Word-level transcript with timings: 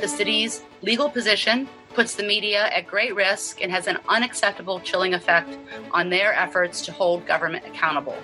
the 0.00 0.08
city's 0.08 0.62
legal 0.82 1.08
position 1.08 1.68
puts 1.94 2.14
the 2.14 2.22
media 2.22 2.68
at 2.68 2.86
great 2.86 3.14
risk 3.14 3.62
and 3.62 3.72
has 3.72 3.86
an 3.86 3.98
unacceptable 4.08 4.78
chilling 4.80 5.14
effect 5.14 5.56
on 5.92 6.10
their 6.10 6.34
efforts 6.34 6.84
to 6.84 6.92
hold 6.92 7.26
government 7.26 7.64
accountable. 7.66 8.16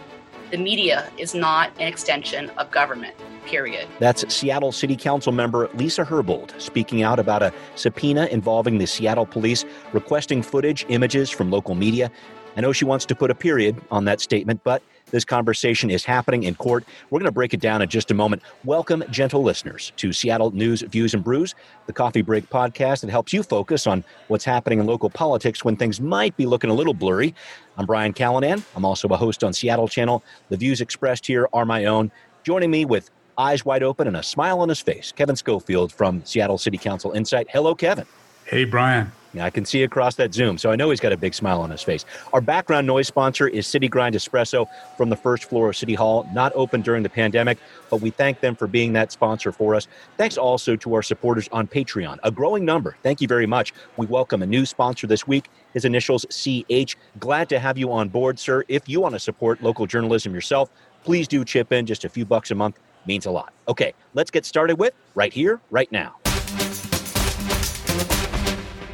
The 0.50 0.58
media 0.58 1.11
is 1.16 1.35
not 1.35 1.72
an 1.80 1.88
extension 1.88 2.50
of 2.58 2.71
government, 2.71 3.14
period. 3.46 3.88
That's 4.00 4.30
Seattle 4.32 4.71
City 4.71 4.96
Council 4.96 5.32
member 5.32 5.71
Lisa 5.72 6.04
Herbold 6.04 6.61
speaking 6.61 7.03
out 7.03 7.18
about 7.18 7.43
a 7.43 7.54
subpoena 7.75 8.27
involving 8.27 8.77
the 8.77 8.86
Seattle 8.86 9.25
police 9.25 9.64
requesting 9.95 10.43
footage, 10.43 10.84
images 10.91 11.30
from 11.30 11.50
local 11.50 11.75
media. 11.75 12.11
I 12.55 12.61
know 12.61 12.73
she 12.73 12.84
wants 12.84 13.07
to 13.07 13.14
put 13.14 13.30
a 13.30 13.34
period 13.34 13.80
on 13.91 14.05
that 14.05 14.21
statement, 14.21 14.61
but 14.62 14.82
this 15.11 15.25
conversation 15.25 15.91
is 15.91 16.05
happening 16.05 16.43
in 16.43 16.55
court. 16.55 16.85
We're 17.11 17.18
going 17.18 17.29
to 17.29 17.32
break 17.32 17.55
it 17.55 17.61
down 17.61 17.80
in 17.80 17.89
just 17.89 18.11
a 18.11 18.14
moment. 18.14 18.43
Welcome, 18.64 19.05
gentle 19.11 19.43
listeners, 19.43 19.93
to 19.96 20.12
Seattle 20.12 20.50
News, 20.50 20.82
Views, 20.82 21.14
and 21.14 21.25
Brews, 21.25 21.54
the 21.86 21.93
coffee 21.93 22.21
break 22.23 22.49
podcast 22.50 23.00
that 23.00 23.11
helps 23.11 23.32
you 23.32 23.43
focus 23.43 23.86
on 23.86 24.04
what's 24.29 24.45
happening 24.45 24.81
in 24.81 24.86
local 24.86 25.09
politics 25.09 25.64
when 25.64 25.76
things 25.76 26.00
might 26.00 26.36
be 26.36 26.45
looking 26.45 26.68
a 26.68 26.75
little 26.75 26.95
blurry. 26.95 27.35
I'm 27.79 27.86
Brian 27.86 28.12
Callanan. 28.12 28.62
I'm 28.76 28.84
also 28.84 29.09
a 29.09 29.17
host 29.17 29.43
on 29.43 29.54
Seattle 29.54 29.89
Channel. 29.89 30.23
The 30.50 30.57
views 30.59 30.82
expressed 30.82 31.26
here 31.26 31.48
are 31.54 31.64
my 31.64 31.87
own. 31.87 32.11
Joining 32.42 32.70
me 32.70 32.84
with 32.84 33.11
eyes 33.39 33.64
wide 33.64 33.83
open 33.83 34.06
and 34.06 34.17
a 34.17 34.23
smile 34.23 34.61
on 34.61 34.69
his 34.69 34.81
face, 34.81 35.11
Kevin 35.12 35.37
Schofield 35.37 35.91
from 35.91 36.23
Seattle 36.27 36.59
City 36.59 36.77
Council 36.77 37.12
Insight. 37.12 37.48
Hello, 37.50 37.75
Kevin. 37.75 38.06
Hey, 38.45 38.64
Brian. 38.64 39.11
I 39.41 39.50
can 39.50 39.64
see 39.64 39.83
across 39.83 40.17
that 40.17 40.34
Zoom, 40.34 40.59
so 40.59 40.70
I 40.70 40.77
know 40.77 40.91
he's 40.91 41.00
got 41.00 41.12
a 41.12 41.17
big 41.17 41.33
smile 41.33 41.61
on 41.61 41.70
his 41.70 41.83
face. 41.83 42.05
Our 42.33 42.41
background 42.41 42.86
noise 42.86 43.06
sponsor 43.06 43.48
is 43.48 43.67
City 43.67 43.89
Grind 43.89 44.14
Espresso 44.14 44.69
from 44.97 45.09
the 45.09 45.17
first 45.17 45.45
floor 45.45 45.70
of 45.70 45.77
City 45.77 45.95
Hall, 45.95 46.28
not 46.33 46.53
open 46.55 46.83
during 46.83 47.03
the 47.03 47.09
pandemic, 47.09 47.59
but 47.89 48.00
we 48.00 48.11
thank 48.11 48.41
them 48.41 48.55
for 48.55 48.67
being 48.67 48.92
that 48.92 49.11
sponsor 49.11 49.50
for 49.50 49.75
us. 49.75 49.89
Thanks 50.19 50.37
also 50.37 50.77
to 50.77 50.95
our 50.95 51.03
supporters 51.03 51.48
on 51.50 51.67
Patreon, 51.67 52.19
a 52.23 52.31
growing 52.31 52.64
number. 52.64 52.97
Thank 53.03 53.20
you 53.20 53.28
very 53.28 53.47
much. 53.47 53.73
We 53.97 54.06
welcome 54.06 54.43
a 54.43 54.47
new 54.47 54.67
sponsor 54.67 55.06
this 55.06 55.27
week. 55.27 55.49
His 55.73 55.84
initials 55.84 56.27
CH. 56.31 56.97
Glad 57.19 57.49
to 57.49 57.59
have 57.59 57.78
you 57.78 57.93
on 57.93 58.09
board, 58.09 58.39
sir. 58.39 58.65
If 58.69 58.89
you 58.89 59.01
want 59.01 59.15
to 59.15 59.19
support 59.19 59.62
local 59.62 59.87
journalism 59.87 60.34
yourself, 60.34 60.71
please 61.05 61.27
do 61.27 61.45
chip 61.45 61.73
in 61.73 61.87
just 61.87 62.05
a 62.05 62.09
few 62.09 62.25
bucks 62.25 62.51
a 62.51 62.55
month. 62.55 62.78
Means 63.06 63.27
a 63.27 63.31
lot. 63.31 63.53
Okay, 63.67 63.95
let's 64.15 64.31
get 64.31 64.47
started 64.47 64.78
with 64.78 64.95
right 65.15 65.33
here, 65.33 65.61
right 65.71 65.91
now. 65.91 66.22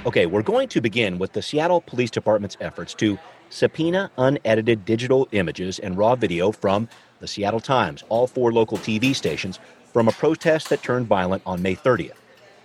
Okay, 0.09 0.25
we're 0.25 0.41
going 0.41 0.69
to 0.69 0.81
begin 0.81 1.19
with 1.19 1.34
the 1.34 1.42
Seattle 1.42 1.83
Police 1.83 2.11
Department's 2.11 2.56
efforts 2.62 2.95
to 2.95 3.19
subpoena 3.51 4.11
unedited 4.17 4.87
digital 4.87 5.28
images 5.33 5.78
and 5.81 5.98
raw 5.98 6.15
video 6.15 6.50
from 6.50 6.89
the 7.20 7.28
Seattle 7.28 7.61
Times, 7.61 8.03
all 8.09 8.27
four 8.27 8.50
local 8.50 8.78
TV 8.78 9.15
stations, 9.15 9.61
from 9.92 10.09
a 10.09 10.12
protest 10.12 10.70
that 10.70 10.83
turned 10.83 11.09
violent 11.09 11.42
on 11.45 11.61
May 11.61 11.77
30th. 11.77 12.15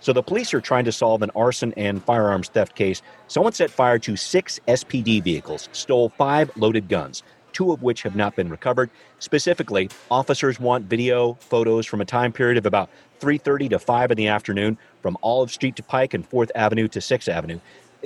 So 0.00 0.14
the 0.14 0.22
police 0.22 0.54
are 0.54 0.62
trying 0.62 0.86
to 0.86 0.92
solve 0.92 1.20
an 1.20 1.28
arson 1.36 1.74
and 1.76 2.02
firearms 2.02 2.48
theft 2.48 2.76
case. 2.76 3.02
Someone 3.26 3.52
set 3.52 3.70
fire 3.70 3.98
to 3.98 4.16
six 4.16 4.58
SPD 4.66 5.22
vehicles, 5.22 5.68
stole 5.72 6.08
five 6.16 6.50
loaded 6.56 6.88
guns, 6.88 7.22
two 7.54 7.72
of 7.72 7.82
which 7.82 8.02
have 8.02 8.14
not 8.14 8.36
been 8.36 8.50
recovered. 8.50 8.90
Specifically, 9.18 9.88
officers 10.10 10.60
want 10.60 10.84
video 10.84 11.34
photos 11.40 11.86
from 11.86 12.02
a 12.02 12.04
time 12.04 12.32
period 12.32 12.58
of 12.58 12.66
about 12.66 12.90
3:30 13.20 13.70
to 13.70 13.78
5 13.78 14.10
in 14.10 14.18
the 14.18 14.28
afternoon 14.28 14.76
from 15.00 15.16
Olive 15.22 15.50
Street 15.50 15.76
to 15.76 15.82
Pike 15.82 16.12
and 16.12 16.28
4th 16.28 16.50
Avenue 16.54 16.88
to 16.88 17.00
6th 17.00 17.28
Avenue. 17.28 17.60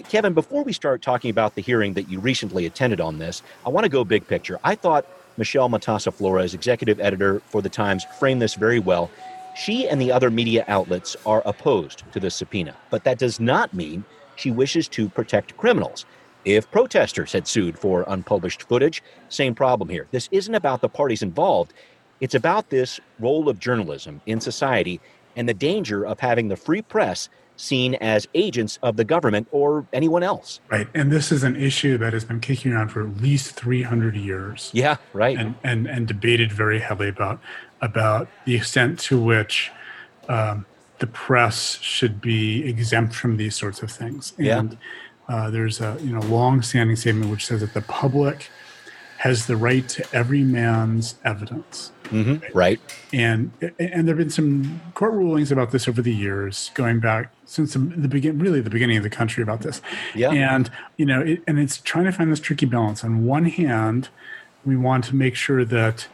Kevin, 0.08 0.32
before 0.32 0.62
we 0.62 0.72
start 0.72 1.02
talking 1.02 1.30
about 1.30 1.56
the 1.56 1.62
hearing 1.62 1.94
that 1.94 2.08
you 2.08 2.20
recently 2.20 2.66
attended 2.66 3.00
on 3.00 3.18
this, 3.18 3.42
I 3.66 3.70
want 3.70 3.82
to 3.82 3.90
go 3.90 4.04
big 4.04 4.28
picture. 4.28 4.60
I 4.62 4.76
thought 4.76 5.04
Michele 5.36 5.68
Matassa 5.68 6.12
Flores, 6.12 6.54
executive 6.54 7.00
editor 7.00 7.40
for 7.46 7.62
The 7.62 7.68
Times, 7.68 8.06
framed 8.18 8.40
this 8.40 8.54
very 8.54 8.78
well. 8.78 9.10
She 9.56 9.88
and 9.88 10.00
the 10.00 10.12
other 10.12 10.30
media 10.30 10.64
outlets 10.68 11.16
are 11.26 11.42
opposed 11.44 12.04
to 12.12 12.20
the 12.20 12.30
subpoena, 12.30 12.76
but 12.90 13.02
that 13.02 13.18
does 13.18 13.40
not 13.40 13.74
mean 13.74 14.04
she 14.36 14.52
wishes 14.52 14.86
to 14.88 15.08
protect 15.08 15.56
criminals. 15.56 16.06
If 16.48 16.70
protesters 16.70 17.32
had 17.32 17.46
sued 17.46 17.78
for 17.78 18.06
unpublished 18.08 18.62
footage, 18.62 19.02
same 19.28 19.54
problem 19.54 19.90
here. 19.90 20.06
This 20.12 20.30
isn't 20.32 20.54
about 20.54 20.80
the 20.80 20.88
parties 20.88 21.22
involved. 21.22 21.74
It's 22.20 22.34
about 22.34 22.70
this 22.70 22.98
role 23.20 23.50
of 23.50 23.58
journalism 23.58 24.22
in 24.24 24.40
society 24.40 24.98
and 25.36 25.46
the 25.46 25.52
danger 25.52 26.06
of 26.06 26.20
having 26.20 26.48
the 26.48 26.56
free 26.56 26.80
press 26.80 27.28
seen 27.56 27.96
as 27.96 28.26
agents 28.34 28.78
of 28.82 28.96
the 28.96 29.04
government 29.04 29.46
or 29.50 29.86
anyone 29.92 30.22
else. 30.22 30.60
Right. 30.70 30.88
And 30.94 31.12
this 31.12 31.30
is 31.30 31.42
an 31.42 31.54
issue 31.54 31.98
that 31.98 32.14
has 32.14 32.24
been 32.24 32.40
kicking 32.40 32.72
around 32.72 32.88
for 32.88 33.02
at 33.02 33.18
least 33.18 33.52
300 33.52 34.16
years. 34.16 34.70
Yeah, 34.72 34.96
right. 35.12 35.36
And 35.36 35.54
and, 35.62 35.86
and 35.86 36.08
debated 36.08 36.50
very 36.50 36.78
heavily 36.78 37.10
about 37.10 37.40
about 37.82 38.26
the 38.46 38.54
extent 38.54 38.98
to 39.00 39.20
which 39.20 39.70
um, 40.30 40.64
the 40.98 41.06
press 41.06 41.78
should 41.80 42.22
be 42.22 42.66
exempt 42.66 43.14
from 43.14 43.36
these 43.36 43.54
sorts 43.54 43.82
of 43.82 43.90
things. 43.90 44.32
And 44.38 44.72
yeah. 44.72 44.78
Uh, 45.28 45.50
there's 45.50 45.80
a 45.80 45.96
you 46.00 46.12
know 46.12 46.20
long-standing 46.20 46.96
statement 46.96 47.30
which 47.30 47.46
says 47.46 47.60
that 47.60 47.74
the 47.74 47.82
public 47.82 48.50
has 49.18 49.46
the 49.46 49.56
right 49.56 49.88
to 49.88 50.06
every 50.12 50.44
man's 50.44 51.16
evidence. 51.24 51.90
Mm-hmm. 52.04 52.56
Right. 52.56 52.80
And 53.12 53.50
and 53.78 54.06
there've 54.06 54.16
been 54.16 54.30
some 54.30 54.80
court 54.94 55.12
rulings 55.12 55.50
about 55.52 55.72
this 55.72 55.88
over 55.88 56.00
the 56.00 56.14
years, 56.14 56.70
going 56.74 57.00
back 57.00 57.32
since 57.44 57.74
the, 57.74 57.80
the 57.80 58.08
begin, 58.08 58.38
really 58.38 58.60
the 58.60 58.70
beginning 58.70 58.96
of 58.96 59.02
the 59.02 59.10
country 59.10 59.42
about 59.42 59.60
this. 59.60 59.82
Yeah. 60.14 60.30
And 60.30 60.70
you 60.96 61.04
know, 61.04 61.20
it, 61.20 61.42
and 61.46 61.58
it's 61.58 61.78
trying 61.78 62.04
to 62.04 62.12
find 62.12 62.30
this 62.30 62.40
tricky 62.40 62.66
balance. 62.66 63.04
On 63.04 63.26
one 63.26 63.46
hand, 63.46 64.08
we 64.64 64.76
want 64.76 65.04
to 65.04 65.16
make 65.16 65.34
sure 65.34 65.64
that 65.64 66.06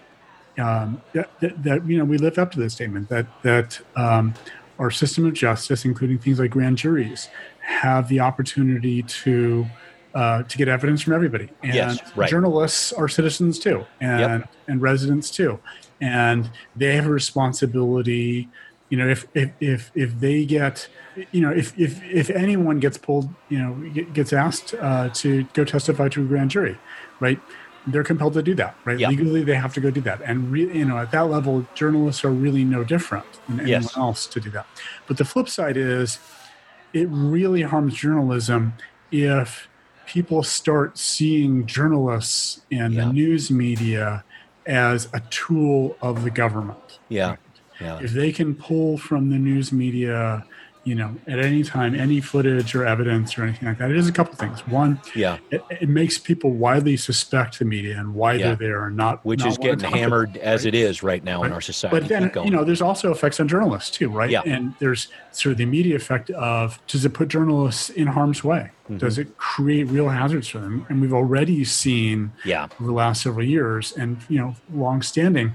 um, 0.59 1.03
that, 1.13 1.29
that, 1.41 1.63
that, 1.63 1.87
you 1.87 1.99
know 1.99 2.05
we 2.05 2.17
live 2.17 2.39
up 2.39 2.53
to 2.53 2.61
this 2.61 2.75
statement 2.75 3.09
that 3.09 3.27
that 3.43 3.81
um, 3.97 4.35
our 4.79 4.91
system 4.91 5.27
of 5.27 5.35
justice, 5.35 5.85
including 5.85 6.19
things 6.19 6.39
like 6.39 6.51
grand 6.51 6.79
juries, 6.79 7.29
have 7.65 8.09
the 8.09 8.21
opportunity 8.21 9.03
to 9.03 9.67
uh, 10.15 10.43
to 10.45 10.59
get 10.59 10.69
evidence 10.69 11.03
from 11.03 11.13
everybody. 11.13 11.49
And 11.63 11.75
yes, 11.75 11.99
right. 12.15 12.31
journalists 12.31 12.93
are 12.93 13.09
citizens 13.09 13.59
too, 13.59 13.85
and 14.01 14.21
yep. 14.43 14.53
and 14.69 14.81
residents 14.81 15.31
too, 15.31 15.59
and 16.01 16.51
they 16.77 16.95
have 16.95 17.07
a 17.07 17.11
responsibility. 17.11 18.49
You 18.91 18.99
know, 18.99 19.09
if 19.09 19.27
if 19.35 19.51
if 19.61 19.91
if 19.95 20.21
they 20.21 20.45
get, 20.45 20.89
you 21.33 21.41
know, 21.41 21.51
if 21.51 21.77
if 21.79 22.03
if 22.05 22.31
anyone 22.31 22.79
gets 22.79 22.99
pulled, 22.99 23.29
you 23.49 23.59
know, 23.59 24.05
gets 24.13 24.33
asked 24.33 24.75
uh, 24.75 25.09
to 25.15 25.45
go 25.55 25.65
testify 25.65 26.09
to 26.11 26.23
a 26.23 26.27
grand 26.27 26.51
jury, 26.51 26.79
right? 27.19 27.41
They're 27.87 28.05
compelled 28.05 28.35
to 28.35 28.43
do 28.43 28.55
that, 28.55 28.77
right? 28.85 28.99
Yep. 28.99 29.11
Legally, 29.11 29.43
they 29.43 29.57
have 29.57 29.75
to 29.75 29.81
go 29.81 29.91
do 29.91 30.01
that, 30.03 30.21
and 30.23 30.51
re- 30.51 30.73
you 30.73 30.85
know, 30.85 30.99
at 30.99 31.11
that 31.11 31.29
level, 31.29 31.67
journalists 31.75 32.25
are 32.25 32.31
really 32.31 32.65
no 32.65 32.85
different 32.85 33.27
than 33.49 33.61
anyone 33.61 33.83
yes. 33.83 33.97
else 33.97 34.27
to 34.29 34.41
do 34.41 34.51
that. 34.51 34.67
But 35.07 35.17
the 35.17 35.25
flip 35.25 35.49
side 35.49 35.77
is, 35.77 36.19
it 36.95 37.09
really 37.11 37.63
harms 37.63 37.95
journalism 37.95 38.73
if 39.11 39.69
people 40.07 40.43
start 40.43 40.97
seeing 40.97 41.67
journalists 41.67 42.63
and 42.71 42.95
yeah. 42.95 43.05
the 43.05 43.13
news 43.13 43.51
media 43.51 44.25
as 44.67 45.09
a 45.13 45.21
tool 45.29 45.97
of 46.01 46.23
the 46.23 46.31
government. 46.31 47.01
Yeah. 47.09 47.37
yeah. 47.81 47.99
If 48.01 48.13
they 48.13 48.33
can 48.33 48.55
pull 48.55 48.97
from 48.97 49.31
the 49.31 49.39
news 49.39 49.73
media 49.73 50.47
you 50.85 50.95
know, 50.95 51.15
at 51.27 51.39
any 51.39 51.63
time, 51.63 51.95
any 51.95 52.21
footage 52.21 52.75
or 52.75 52.87
evidence 52.87 53.37
or 53.39 53.45
anything 53.45 53.69
like 53.69 53.79
that. 53.79 53.91
It 53.91 53.97
is 53.97 54.09
a 54.09 54.13
couple 54.13 54.35
things. 54.35 54.67
One, 54.67 55.01
yeah, 55.15 55.39
it, 55.51 55.63
it 55.81 55.89
makes 55.89 56.19
people 56.19 56.53
widely 56.53 56.97
suspect 56.97 57.59
the 57.59 57.65
media 57.65 57.99
and 57.99 58.15
why 58.15 58.35
yeah. 58.35 58.49
they're 58.49 58.57
there, 58.57 58.87
and 58.87 58.97
not 58.97 59.25
which 59.25 59.41
not 59.41 59.49
is 59.49 59.59
getting 59.59 59.91
hammered 59.91 60.31
about, 60.31 60.43
as 60.43 60.65
right? 60.65 60.75
it 60.75 60.79
is 60.79 61.03
right 61.03 61.25
now 61.25 61.41
right. 61.41 61.49
in 61.49 61.53
our 61.53 61.61
society. 61.61 62.01
But 62.01 62.09
then, 62.09 62.31
you 62.45 62.51
know, 62.51 62.65
there's 62.65 62.83
also 62.83 63.11
effects 63.11 63.41
on 63.41 63.49
journalists 63.49 63.91
too, 63.91 64.09
right? 64.09 64.31
Yeah. 64.31 64.43
And 64.45 64.75
there's 64.79 65.09
sort 65.33 65.53
of 65.53 65.59
the 65.59 65.65
immediate 65.65 65.97
effect 65.97 66.31
of 66.31 66.79
does 66.87 67.05
it 67.05 67.15
put 67.15 67.29
journalists 67.29 67.91
in 67.91 68.07
harm's 68.09 68.45
way? 68.45 68.71
Mm-hmm. 68.85 68.99
Does 68.99 69.19
it 69.19 69.37
create 69.39 69.85
real 69.85 70.11
hazards 70.11 70.49
for 70.49 70.59
them? 70.59 70.87
And 70.89 71.01
we've 71.01 71.15
already 71.15 71.65
seen, 71.65 72.33
yeah, 72.45 72.69
over 72.79 72.87
the 72.87 72.93
last 72.93 73.23
several 73.23 73.47
years, 73.47 73.93
and 73.93 74.19
you 74.29 74.39
know, 74.39 74.57
long-standing 74.73 75.55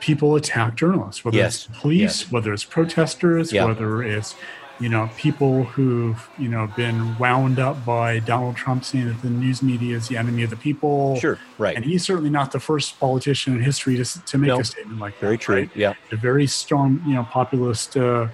people 0.00 0.34
attack 0.34 0.76
journalists, 0.76 1.24
whether 1.24 1.36
yes. 1.36 1.66
it's 1.68 1.78
police, 1.78 2.22
yes. 2.22 2.32
whether 2.32 2.52
it's 2.52 2.64
protesters, 2.64 3.52
yeah. 3.52 3.66
whether 3.66 4.02
it's 4.02 4.34
you 4.80 4.88
know, 4.88 5.10
people 5.16 5.64
who've, 5.64 6.28
you 6.38 6.48
know, 6.48 6.66
been 6.74 7.16
wound 7.18 7.58
up 7.58 7.84
by 7.84 8.18
Donald 8.18 8.56
Trump 8.56 8.82
saying 8.84 9.08
that 9.08 9.20
the 9.20 9.28
news 9.28 9.62
media 9.62 9.96
is 9.96 10.08
the 10.08 10.16
enemy 10.16 10.42
of 10.42 10.48
the 10.48 10.56
people. 10.56 11.16
Sure, 11.16 11.38
right. 11.58 11.76
And 11.76 11.84
he's 11.84 12.02
certainly 12.02 12.30
not 12.30 12.52
the 12.52 12.60
first 12.60 12.98
politician 12.98 13.54
in 13.54 13.62
history 13.62 13.96
to, 13.96 14.24
to 14.24 14.38
make 14.38 14.48
no, 14.48 14.60
a 14.60 14.64
statement 14.64 14.98
like 14.98 15.18
very 15.18 15.36
that. 15.36 15.44
Very 15.44 15.66
true, 15.66 15.72
right? 15.72 15.76
yeah. 15.76 15.94
A 16.12 16.16
very 16.16 16.46
strong, 16.46 17.02
you 17.06 17.14
know, 17.14 17.24
populist, 17.24 17.96
uh, 17.96 18.28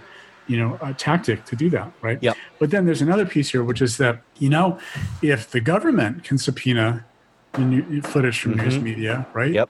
you 0.47 0.57
know, 0.57 0.79
uh, 0.81 0.93
tactic 0.97 1.45
to 1.47 1.57
do 1.57 1.69
that, 1.71 1.93
right? 2.01 2.19
Yeah. 2.23 2.35
But 2.61 2.71
then 2.71 2.87
there's 2.87 3.03
another 3.03 3.27
piece 3.27 3.51
here, 3.51 3.65
which 3.65 3.83
is 3.83 3.97
that, 3.97 4.23
you 4.39 4.49
know, 4.49 4.79
if 5.23 5.51
the 5.51 5.61
government 5.61 6.23
can 6.23 6.39
subpoena 6.39 7.05
the 7.53 7.63
new 7.63 8.03
footage 8.03 8.39
from 8.39 8.55
mm-hmm. 8.55 8.69
news 8.69 8.79
media, 8.79 9.27
right? 9.33 9.51
Yep. 9.51 9.69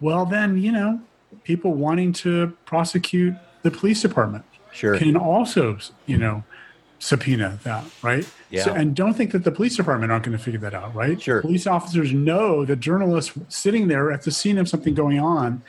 Well, 0.00 0.24
then, 0.24 0.56
you 0.58 0.70
know, 0.70 1.00
people 1.42 1.74
wanting 1.74 2.12
to 2.12 2.56
prosecute 2.64 3.34
the 3.62 3.70
police 3.70 4.02
department 4.02 4.44
sure. 4.72 4.96
can 4.96 5.16
also, 5.16 5.78
you 6.06 6.18
know, 6.18 6.44
subpoena 6.98 7.58
that, 7.64 7.84
right? 8.00 8.28
Yeah. 8.48 8.64
So, 8.64 8.72
and 8.72 8.94
don't 8.94 9.14
think 9.14 9.32
that 9.32 9.42
the 9.42 9.50
police 9.50 9.76
department 9.76 10.12
aren't 10.12 10.24
going 10.24 10.36
to 10.36 10.42
figure 10.42 10.60
that 10.60 10.72
out, 10.72 10.94
right? 10.94 11.20
Sure. 11.20 11.40
Police 11.40 11.66
officers 11.66 12.12
know 12.12 12.64
that 12.64 12.76
journalists 12.76 13.36
sitting 13.48 13.88
there 13.88 14.12
at 14.12 14.22
the 14.22 14.30
scene 14.30 14.56
of 14.56 14.68
something 14.68 14.94
going 14.94 15.18
on 15.18 15.62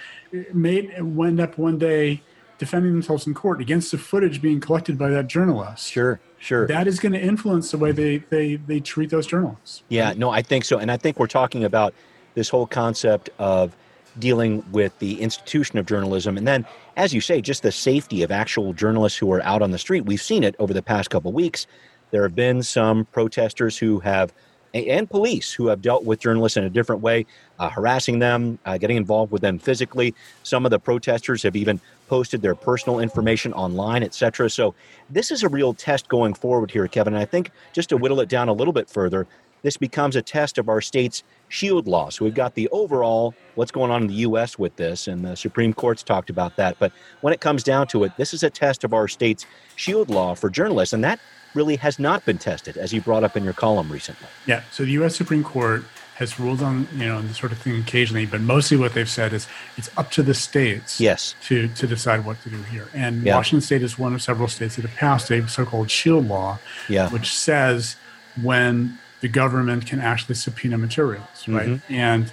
may 0.54 0.90
end 0.92 1.40
up 1.40 1.58
one 1.58 1.80
day 1.80 2.22
defending 2.60 2.92
themselves 2.94 3.26
in 3.26 3.34
court 3.34 3.60
against 3.60 3.92
the 3.92 3.98
footage 3.98 4.42
being 4.42 4.60
collected 4.60 4.98
by 4.98 5.10
that 5.10 5.28
journalist. 5.28 5.92
Sure, 5.92 6.20
sure. 6.38 6.68
That 6.68 6.88
is 6.88 7.00
going 7.00 7.14
to 7.14 7.20
influence 7.20 7.72
the 7.72 7.80
way 7.80 7.92
they, 7.92 8.18
they, 8.18 8.58
they 8.58 8.80
treat 8.80 9.10
those 9.10 9.26
journalists. 9.26 9.82
Yeah, 9.90 10.14
no, 10.16 10.30
I 10.30 10.44
think 10.44 10.66
so. 10.66 10.78
And 10.78 10.92
I 10.92 10.98
think 10.98 11.20
we're 11.20 11.28
talking 11.28 11.64
about 11.64 11.96
this 12.36 12.50
whole 12.50 12.68
concept 12.68 13.32
of 13.40 13.76
dealing 14.20 14.64
with 14.72 14.98
the 15.00 15.22
institution 15.22 15.78
of 15.80 15.86
journalism 15.86 16.38
and 16.38 16.48
then 16.48 16.66
as 16.98 17.14
you 17.14 17.22
say 17.22 17.42
just 17.42 17.64
the 17.64 17.72
safety 17.72 18.24
of 18.24 18.32
actual 18.32 18.74
journalists 18.74 19.18
who 19.18 19.32
are 19.32 19.44
out 19.44 19.62
on 19.62 19.72
the 19.72 19.78
street 19.78 20.02
we've 20.02 20.22
seen 20.22 20.44
it 20.44 20.56
over 20.60 20.74
the 20.74 20.82
past 20.82 21.10
couple 21.10 21.32
weeks 21.32 21.66
there 22.12 22.24
have 22.24 22.36
been 22.36 22.62
some 22.62 23.06
protesters 23.06 23.78
who 23.78 24.00
have 24.00 24.34
and 24.74 25.10
police 25.10 25.54
who 25.54 25.68
have 25.68 25.82
dealt 25.82 26.04
with 26.04 26.20
journalists 26.20 26.58
in 26.58 26.64
a 26.64 26.70
different 26.70 27.02
way, 27.02 27.26
uh, 27.60 27.70
harassing 27.70 28.20
them, 28.20 28.58
uh, 28.66 28.78
getting 28.78 28.98
involved 28.98 29.32
with 29.32 29.42
them 29.42 29.60
physically. 29.60 30.16
Some 30.44 30.66
of 30.66 30.72
the 30.72 30.80
protesters 30.80 31.44
have 31.44 31.56
even 31.56 31.80
posted 32.08 32.42
their 32.42 32.56
personal 32.56 33.00
information 33.00 33.54
online, 33.54 34.04
etc. 34.04 34.50
So 34.50 34.74
this 35.10 35.32
is 35.32 35.44
a 35.44 35.50
real 35.50 35.74
test 35.74 36.08
going 36.08 36.34
forward 36.34 36.72
here, 36.72 36.88
Kevin. 36.88 37.14
And 37.14 37.22
I 37.22 37.26
think 37.26 37.52
just 37.72 37.90
to 37.90 37.98
whittle 37.98 38.20
it 38.20 38.30
down 38.30 38.50
a 38.50 38.54
little 38.54 38.74
bit 38.74 38.90
further, 38.90 39.28
this 39.64 39.78
becomes 39.78 40.16
a 40.16 40.22
test 40.22 40.58
of 40.58 40.70
our 40.70 40.82
state's 40.82 41.24
shield 41.48 41.88
law. 41.88 42.10
So 42.10 42.26
we've 42.26 42.34
got 42.36 42.54
the 42.54 42.70
overall 42.70 43.34
what's 43.56 43.72
going 43.72 43.90
on 43.92 44.02
in 44.04 44.08
the 44.08 44.14
U.S. 44.16 44.60
with 44.60 44.76
this, 44.76 45.08
and 45.08 45.26
the 45.26 45.36
Supreme 45.36 45.74
Court's 45.74 46.04
talked 46.04 46.30
about 46.30 46.56
that. 46.58 46.78
But 46.80 46.92
when 47.22 47.34
it 47.34 47.42
comes 47.42 47.64
down 47.64 47.88
to 47.88 48.04
it, 48.04 48.12
this 48.18 48.34
is 48.34 48.44
a 48.44 48.50
test 48.50 48.84
of 48.84 48.94
our 48.94 49.08
state's 49.08 49.46
shield 49.76 50.10
law 50.10 50.36
for 50.36 50.50
journalists, 50.50 50.94
and 50.94 51.04
that 51.04 51.20
really 51.56 51.76
has 51.78 51.98
not 52.00 52.26
been 52.26 52.38
tested, 52.38 52.78
as 52.78 52.94
you 52.94 53.02
brought 53.02 53.24
up 53.24 53.38
in 53.38 53.44
your 53.44 53.54
column 53.54 53.92
recently. 53.92 54.28
Yeah. 54.46 54.64
So 54.72 54.84
the 54.84 54.92
U.S. 54.92 55.16
Supreme 55.16 55.44
Court 55.44 55.84
has 56.16 56.40
ruled 56.40 56.62
on 56.62 56.88
you 56.94 57.06
know 57.06 57.22
this 57.22 57.38
sort 57.38 57.52
of 57.52 57.58
thing 57.58 57.80
occasionally, 57.80 58.26
but 58.26 58.42
mostly 58.42 58.78
what 58.78 58.94
they've 58.94 59.10
said 59.10 59.34
is 59.34 59.48
it's 59.78 59.90
up 59.98 60.12
to 60.12 60.22
the 60.22 60.34
states 60.34 61.00
yes. 61.02 61.36
to 61.44 61.68
to 61.70 61.88
decide 61.88 62.26
what 62.26 62.42
to 62.44 62.50
do 62.50 62.62
here. 62.64 62.88
And 62.94 63.24
Yeah. 63.24 63.36
Washington 63.36 63.62
State 63.62 63.82
is 63.82 63.98
one 63.98 64.14
of 64.14 64.22
several 64.22 64.48
states 64.48 64.76
that 64.76 64.84
have 64.84 64.96
passed 64.96 65.32
a 65.32 65.48
so-called 65.48 65.90
shield 65.90 66.28
law, 66.28 66.60
Yeah. 66.88 67.10
which 67.10 67.34
says 67.34 67.96
when 68.42 68.98
the 69.24 69.30
government 69.30 69.88
can 69.88 70.02
actually 70.02 70.36
subpoena 70.36 70.78
materials, 70.78 71.48
right? 71.48 71.70
Mm-hmm. 71.70 71.94
And 71.94 72.32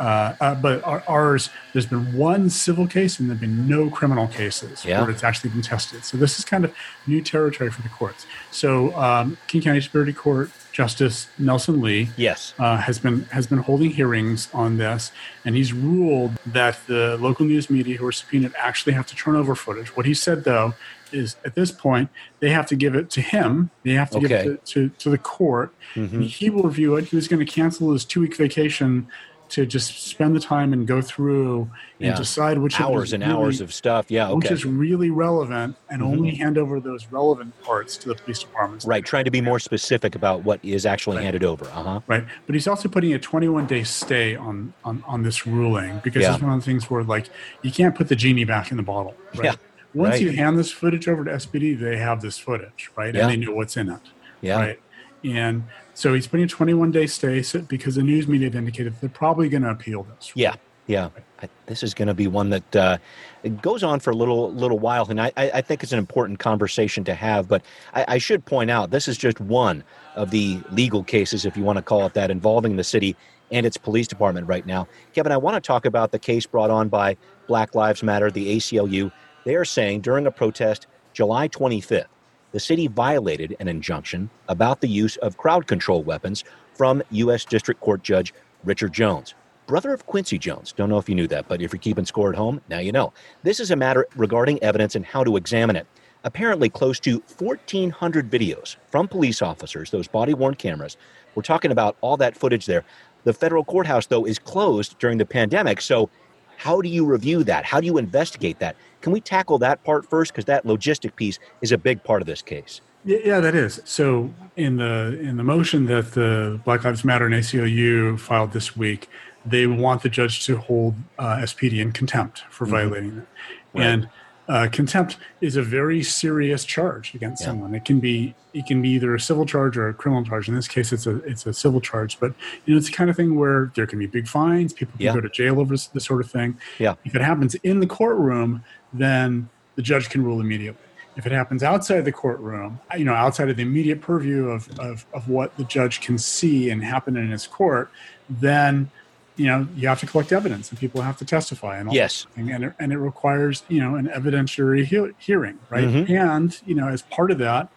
uh, 0.00 0.34
uh, 0.40 0.54
but 0.56 0.82
ours, 0.84 1.50
there's 1.72 1.86
been 1.86 2.12
one 2.16 2.50
civil 2.50 2.88
case 2.88 3.20
and 3.20 3.28
there've 3.30 3.38
been 3.40 3.68
no 3.68 3.88
criminal 3.88 4.26
cases 4.26 4.84
Yeah. 4.84 5.00
where 5.00 5.10
it's 5.10 5.22
actually 5.22 5.50
been 5.50 5.62
tested. 5.62 6.04
So 6.04 6.16
this 6.16 6.40
is 6.40 6.44
kind 6.44 6.64
of 6.64 6.74
new 7.06 7.20
territory 7.22 7.70
for 7.70 7.82
the 7.82 7.88
courts. 7.88 8.26
So 8.50 8.92
um, 8.96 9.38
King 9.46 9.62
County 9.62 9.80
Superior 9.80 10.12
Court 10.12 10.50
Justice 10.72 11.28
Nelson 11.38 11.80
Lee 11.80 12.10
Yes. 12.16 12.54
uh, 12.58 12.78
has 12.78 12.98
been 12.98 13.26
has 13.26 13.46
been 13.46 13.58
holding 13.58 13.90
hearings 13.90 14.48
on 14.52 14.78
this, 14.78 15.12
and 15.44 15.54
he's 15.54 15.72
ruled 15.72 16.32
that 16.46 16.74
the 16.88 17.16
local 17.20 17.46
news 17.46 17.70
media 17.70 17.96
who 17.98 18.06
are 18.06 18.12
subpoenaed 18.20 18.52
actually 18.58 18.94
have 18.94 19.06
to 19.06 19.14
turn 19.14 19.36
over 19.36 19.54
footage. 19.54 19.94
What 19.96 20.06
he 20.06 20.14
said 20.14 20.42
though 20.42 20.74
is 21.12 21.36
at 21.44 21.54
this 21.54 21.70
point 21.70 22.08
they 22.40 22.50
have 22.50 22.66
to 22.66 22.76
give 22.76 22.94
it 22.94 23.10
to 23.10 23.20
him. 23.20 23.70
They 23.84 23.92
have 23.92 24.10
to 24.10 24.20
give 24.20 24.30
it 24.30 24.64
to, 24.66 24.88
to, 24.88 24.94
to 24.98 25.10
the 25.10 25.18
court. 25.18 25.74
Mm-hmm. 25.94 26.22
He 26.22 26.50
will 26.50 26.64
review 26.64 26.96
it. 26.96 27.06
He 27.06 27.16
was 27.16 27.28
going 27.28 27.44
to 27.44 27.50
cancel 27.50 27.92
his 27.92 28.04
two 28.04 28.20
week 28.20 28.36
vacation 28.36 29.08
to 29.50 29.66
just 29.66 30.06
spend 30.08 30.34
the 30.34 30.40
time 30.40 30.72
and 30.72 30.86
go 30.86 31.02
through 31.02 31.70
and 32.00 32.16
decide 32.16 32.56
which 32.56 32.80
Hours 32.80 33.12
and 33.12 33.22
really- 33.22 33.34
hours 33.34 33.60
of 33.60 33.70
stuff. 33.74 34.06
Yeah. 34.08 34.30
which 34.32 34.50
is 34.50 34.64
really 34.64 35.10
relevant, 35.10 35.76
and 35.90 36.02
only 36.02 36.30
hand 36.36 36.56
over 36.56 36.80
those 36.80 37.06
relevant 37.12 37.60
parts 37.62 37.98
to 37.98 38.08
the 38.08 38.14
police 38.14 38.38
departments. 38.38 38.86
Right. 38.86 39.04
Trying 39.04 39.26
to 39.26 39.30
be 39.30 39.42
more 39.42 39.58
specific 39.58 40.14
about 40.14 40.42
what 40.42 40.58
is 40.62 40.86
actually 40.86 41.16
Right. 41.18 41.24
handed 41.24 41.44
over. 41.44 41.66
Uh 41.66 41.82
huh. 41.82 42.00
Right. 42.06 42.24
But 42.46 42.54
he's 42.54 42.66
also 42.66 42.88
putting 42.88 43.12
a 43.12 43.18
21 43.18 43.66
day 43.66 43.82
stay 43.84 44.34
on, 44.34 44.72
on, 44.86 45.04
on 45.06 45.22
this 45.22 45.46
ruling 45.46 46.00
because 46.02 46.22
Yeah. 46.22 46.32
it's 46.32 46.42
one 46.42 46.54
of 46.54 46.60
the 46.60 46.64
things 46.64 46.88
where, 46.88 47.04
like, 47.04 47.28
you 47.60 47.70
can't 47.70 47.94
put 47.94 48.08
the 48.08 48.16
genie 48.16 48.44
back 48.44 48.70
in 48.70 48.78
the 48.78 48.82
bottle. 48.82 49.14
Right? 49.34 49.44
Yeah, 49.44 49.54
Once 49.94 50.12
right. 50.12 50.22
you 50.22 50.32
hand 50.32 50.58
this 50.58 50.70
footage 50.70 51.06
over 51.08 51.24
to 51.24 51.30
SPD, 51.30 51.78
they 51.78 51.96
have 51.96 52.22
this 52.22 52.38
footage, 52.38 52.90
right? 52.96 53.14
Yeah. 53.14 53.22
And 53.22 53.30
they 53.30 53.36
know 53.36 53.54
what's 53.54 53.76
in 53.76 53.90
it. 53.90 54.00
Yeah. 54.40 54.56
Right. 54.56 54.80
And 55.24 55.64
so 55.94 56.14
he's 56.14 56.26
putting 56.26 56.44
a 56.44 56.48
21 56.48 56.90
day 56.90 57.06
stay 57.06 57.44
because 57.68 57.94
the 57.94 58.02
news 58.02 58.26
media 58.26 58.48
had 58.48 58.54
indicated 58.54 58.94
they're 59.00 59.10
probably 59.10 59.48
going 59.48 59.62
to 59.62 59.70
appeal 59.70 60.02
this. 60.02 60.32
Yeah, 60.34 60.54
yeah. 60.86 61.10
I, 61.40 61.48
this 61.66 61.82
is 61.82 61.94
going 61.94 62.08
to 62.08 62.14
be 62.14 62.26
one 62.26 62.50
that 62.50 62.76
uh, 62.76 62.98
it 63.42 63.62
goes 63.62 63.82
on 63.82 64.00
for 64.00 64.10
a 64.10 64.16
little 64.16 64.52
little 64.52 64.78
while, 64.78 65.06
and 65.08 65.20
I, 65.20 65.32
I 65.36 65.50
I 65.54 65.60
think 65.60 65.82
it's 65.82 65.92
an 65.92 65.98
important 65.98 66.38
conversation 66.38 67.04
to 67.04 67.14
have. 67.14 67.46
But 67.46 67.62
I, 67.94 68.04
I 68.08 68.18
should 68.18 68.44
point 68.44 68.70
out 68.70 68.90
this 68.90 69.06
is 69.06 69.16
just 69.16 69.40
one 69.40 69.84
of 70.16 70.30
the 70.30 70.60
legal 70.70 71.04
cases, 71.04 71.44
if 71.44 71.56
you 71.56 71.62
want 71.62 71.76
to 71.76 71.82
call 71.82 72.04
it 72.06 72.14
that, 72.14 72.30
involving 72.30 72.76
the 72.76 72.84
city 72.84 73.16
and 73.50 73.66
its 73.66 73.76
police 73.76 74.08
department 74.08 74.48
right 74.48 74.66
now. 74.66 74.88
Kevin, 75.12 75.30
I 75.30 75.36
want 75.36 75.54
to 75.54 75.60
talk 75.60 75.84
about 75.84 76.10
the 76.10 76.18
case 76.18 76.46
brought 76.46 76.70
on 76.70 76.88
by 76.88 77.16
Black 77.46 77.74
Lives 77.74 78.02
Matter, 78.02 78.30
the 78.30 78.56
ACLU. 78.56 79.12
They 79.44 79.56
are 79.56 79.64
saying 79.64 80.02
during 80.02 80.26
a 80.26 80.30
protest 80.30 80.86
July 81.12 81.48
25th, 81.48 82.06
the 82.52 82.60
city 82.60 82.86
violated 82.86 83.56
an 83.58 83.66
injunction 83.66 84.30
about 84.48 84.80
the 84.80 84.88
use 84.88 85.16
of 85.16 85.36
crowd 85.36 85.66
control 85.66 86.02
weapons 86.02 86.44
from 86.74 87.02
U.S. 87.10 87.44
District 87.44 87.80
Court 87.80 88.02
Judge 88.02 88.32
Richard 88.62 88.92
Jones, 88.92 89.34
brother 89.66 89.92
of 89.92 90.06
Quincy 90.06 90.38
Jones. 90.38 90.72
Don't 90.72 90.88
know 90.88 90.98
if 90.98 91.08
you 91.08 91.14
knew 91.14 91.26
that, 91.26 91.48
but 91.48 91.60
if 91.60 91.72
you're 91.72 91.80
keeping 91.80 92.04
score 92.04 92.30
at 92.30 92.36
home, 92.36 92.60
now 92.68 92.78
you 92.78 92.92
know. 92.92 93.12
This 93.42 93.58
is 93.58 93.72
a 93.72 93.76
matter 93.76 94.06
regarding 94.14 94.62
evidence 94.62 94.94
and 94.94 95.04
how 95.04 95.24
to 95.24 95.36
examine 95.36 95.76
it. 95.76 95.86
Apparently, 96.24 96.68
close 96.68 97.00
to 97.00 97.20
1,400 97.38 98.30
videos 98.30 98.76
from 98.90 99.08
police 99.08 99.42
officers, 99.42 99.90
those 99.90 100.06
body 100.06 100.34
worn 100.34 100.54
cameras. 100.54 100.96
We're 101.34 101.42
talking 101.42 101.72
about 101.72 101.96
all 102.00 102.16
that 102.18 102.36
footage 102.36 102.66
there. 102.66 102.84
The 103.24 103.32
federal 103.32 103.64
courthouse, 103.64 104.06
though, 104.06 104.24
is 104.24 104.38
closed 104.38 104.98
during 105.00 105.18
the 105.18 105.26
pandemic. 105.26 105.80
So, 105.80 106.10
how 106.58 106.80
do 106.80 106.88
you 106.88 107.04
review 107.04 107.42
that? 107.44 107.64
How 107.64 107.80
do 107.80 107.86
you 107.86 107.98
investigate 107.98 108.60
that? 108.60 108.76
Can 109.02 109.12
we 109.12 109.20
tackle 109.20 109.58
that 109.58 109.84
part 109.84 110.08
first? 110.08 110.32
Because 110.32 110.46
that 110.46 110.64
logistic 110.64 111.16
piece 111.16 111.38
is 111.60 111.72
a 111.72 111.78
big 111.78 112.02
part 112.02 112.22
of 112.22 112.26
this 112.26 112.40
case. 112.40 112.80
Yeah, 113.04 113.40
that 113.40 113.54
is. 113.54 113.80
So 113.84 114.32
in 114.56 114.76
the 114.76 115.18
in 115.20 115.36
the 115.36 115.42
motion 115.42 115.86
that 115.86 116.12
the 116.12 116.60
Black 116.64 116.84
Lives 116.84 117.04
Matter 117.04 117.26
and 117.26 117.34
ACLU 117.34 118.18
filed 118.18 118.52
this 118.52 118.76
week, 118.76 119.08
they 119.44 119.66
want 119.66 120.02
the 120.02 120.08
judge 120.08 120.46
to 120.46 120.56
hold 120.56 120.94
uh, 121.18 121.36
SPD 121.38 121.80
in 121.80 121.92
contempt 121.92 122.44
for 122.48 122.64
violating 122.64 123.18
it. 123.18 123.26
Right. 123.74 123.84
And 123.86 124.08
uh, 124.48 124.68
contempt 124.72 125.16
is 125.40 125.56
a 125.56 125.62
very 125.62 126.02
serious 126.02 126.64
charge 126.64 127.14
against 127.14 127.42
Yeah. 127.42 127.48
someone. 127.48 127.74
It 127.74 127.84
can 127.84 128.00
be 128.00 128.34
it 128.54 128.66
can 128.66 128.82
be 128.82 128.90
either 128.90 129.14
a 129.14 129.20
civil 129.20 129.46
charge 129.46 129.78
or 129.78 129.88
a 129.88 129.94
criminal 129.94 130.22
charge. 130.24 130.46
In 130.46 130.54
this 130.54 130.68
case, 130.68 130.92
it's 130.92 131.06
a 131.06 131.16
it's 131.24 131.46
a 131.46 131.52
civil 131.54 131.80
charge. 131.80 132.18
But 132.20 132.34
you 132.66 132.74
know, 132.74 132.78
it's 132.78 132.88
the 132.90 132.96
kind 132.96 133.08
of 133.08 133.16
thing 133.16 133.36
where 133.36 133.72
there 133.76 133.86
can 133.86 133.98
be 133.98 134.06
big 134.06 134.28
fines. 134.28 134.72
People 134.72 134.92
can 134.98 135.06
Yeah. 135.06 135.14
go 135.14 135.20
to 135.22 135.28
jail 135.30 135.58
over 135.60 135.72
this, 135.74 135.86
this 135.86 136.04
sort 136.04 136.20
of 136.20 136.30
thing. 136.30 136.58
Yeah. 136.78 136.94
If 137.04 137.14
it 137.14 137.22
happens 137.22 137.54
in 137.56 137.80
the 137.80 137.86
courtroom, 137.86 138.62
then 138.92 139.48
the 139.76 139.82
judge 139.82 140.10
can 140.10 140.22
rule 140.22 140.40
immediately. 140.40 140.82
If 141.16 141.26
it 141.26 141.32
happens 141.32 141.62
outside 141.62 142.04
the 142.04 142.12
courtroom, 142.12 142.80
you 142.96 143.04
know, 143.04 143.14
outside 143.14 143.48
of 143.50 143.56
the 143.56 143.62
immediate 143.62 144.00
purview 144.00 144.48
of, 144.48 144.68
of, 144.78 145.04
of 145.12 145.28
what 145.28 145.56
the 145.58 145.64
judge 145.64 146.00
can 146.00 146.16
see 146.18 146.68
and 146.70 146.82
happen 146.82 147.16
in 147.16 147.30
his 147.30 147.46
court, 147.46 147.90
then, 148.30 148.90
you 149.36 149.46
know, 149.46 149.66
you 149.74 149.88
have 149.88 150.00
to 150.00 150.06
collect 150.06 150.30
evidence 150.32 150.70
and 150.70 150.78
people 150.78 151.00
have 151.02 151.16
to 151.16 151.24
testify 151.24 151.78
and 151.78 151.88
all 151.88 151.94
Yes. 151.94 152.26
that. 152.36 152.40
And 152.42 152.64
it, 152.64 152.72
and 152.78 152.92
it 152.92 152.98
requires, 152.98 153.62
you 153.68 153.80
know, 153.80 153.94
an 153.96 154.06
evidentiary 154.08 154.84
he- 154.84 155.12
hearing, 155.18 155.58
right? 155.70 155.84
Mhm. 155.88 156.10
And, 156.10 156.60
you 156.66 156.74
know, 156.74 156.88
as 156.88 157.02
part 157.02 157.30
of 157.30 157.38
that, 157.38 157.68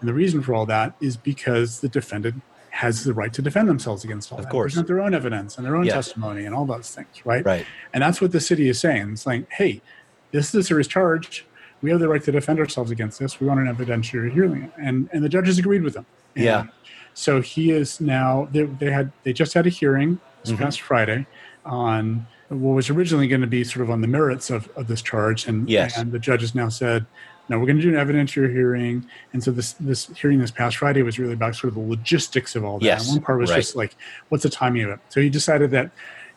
and 0.00 0.08
the 0.08 0.14
reason 0.14 0.42
for 0.42 0.54
all 0.54 0.66
that 0.66 0.94
is 1.00 1.16
because 1.16 1.80
the 1.80 1.88
defendant 1.88 2.42
has 2.70 3.04
the 3.04 3.12
right 3.12 3.32
to 3.34 3.42
defend 3.42 3.68
themselves 3.68 4.02
against 4.02 4.32
all 4.32 4.38
Of 4.38 4.46
that. 4.46 4.50
course. 4.50 4.72
Present 4.72 4.86
their 4.88 5.00
own 5.02 5.12
evidence 5.12 5.58
and 5.58 5.66
their 5.66 5.76
own 5.76 5.84
Yes. 5.84 5.94
testimony 5.94 6.46
and 6.46 6.54
all 6.54 6.64
those 6.64 6.90
things, 6.94 7.08
right? 7.26 7.44
Right. 7.44 7.66
And 7.92 8.02
that's 8.02 8.20
what 8.22 8.32
the 8.32 8.40
city 8.40 8.68
is 8.70 8.80
saying. 8.80 9.10
It's 9.12 9.26
like, 9.26 9.44
hey, 9.52 9.82
this 10.30 10.48
is 10.48 10.54
a 10.54 10.62
serious 10.62 10.86
charge. 10.88 11.44
We 11.82 11.90
have 11.90 12.00
the 12.00 12.08
right 12.08 12.22
to 12.24 12.32
defend 12.32 12.58
ourselves 12.58 12.90
against 12.90 13.18
this. 13.18 13.38
We 13.38 13.46
want 13.46 13.60
an 13.60 13.66
evidentiary 13.66 14.32
hearing. 14.32 14.72
And 14.80 15.10
and 15.12 15.22
the 15.22 15.28
judges 15.28 15.58
agreed 15.58 15.82
with 15.82 15.92
them. 15.94 16.06
And 16.34 16.44
Yeah. 16.44 16.64
So 17.12 17.42
he 17.42 17.70
is 17.70 18.00
now 18.00 18.48
they, 18.50 18.62
they 18.62 18.90
had 18.90 19.12
they 19.24 19.34
just 19.34 19.52
had 19.52 19.66
a 19.66 19.68
hearing 19.68 20.18
this 20.44 20.52
Mhm. 20.52 20.58
past 20.58 20.80
Friday 20.80 21.26
on 21.64 22.26
what 22.48 22.72
was 22.74 22.90
originally 22.90 23.28
going 23.28 23.40
to 23.40 23.46
be 23.46 23.64
sort 23.64 23.82
of 23.82 23.90
on 23.90 24.00
the 24.00 24.06
merits 24.08 24.50
of, 24.50 24.68
of 24.76 24.86
this 24.88 25.00
charge. 25.02 25.46
And 25.46 25.68
Yes. 25.68 25.96
and 25.96 26.12
the 26.12 26.18
judges 26.18 26.54
now 26.54 26.68
said, 26.68 27.06
no, 27.48 27.58
we're 27.58 27.66
going 27.66 27.78
to 27.78 27.82
do 27.82 27.96
an 27.96 28.06
evidentiary 28.06 28.52
hearing. 28.52 29.04
And 29.32 29.42
so 29.42 29.50
this 29.50 29.72
this 29.74 30.08
hearing 30.16 30.38
this 30.38 30.50
past 30.50 30.76
Friday 30.76 31.02
was 31.02 31.18
really 31.18 31.32
about 31.34 31.54
sort 31.56 31.68
of 31.68 31.74
the 31.74 31.80
logistics 31.88 32.54
of 32.54 32.64
all 32.64 32.78
that. 32.78 32.84
Yes, 32.84 33.06
And 33.08 33.16
one 33.18 33.24
part 33.24 33.38
was 33.38 33.50
right. 33.50 33.56
just 33.56 33.74
like, 33.76 33.96
what's 34.28 34.42
the 34.42 34.50
timing 34.50 34.82
of 34.84 34.90
it? 34.90 34.98
So 35.08 35.20
he 35.20 35.30
decided 35.30 35.70
that 35.70 35.90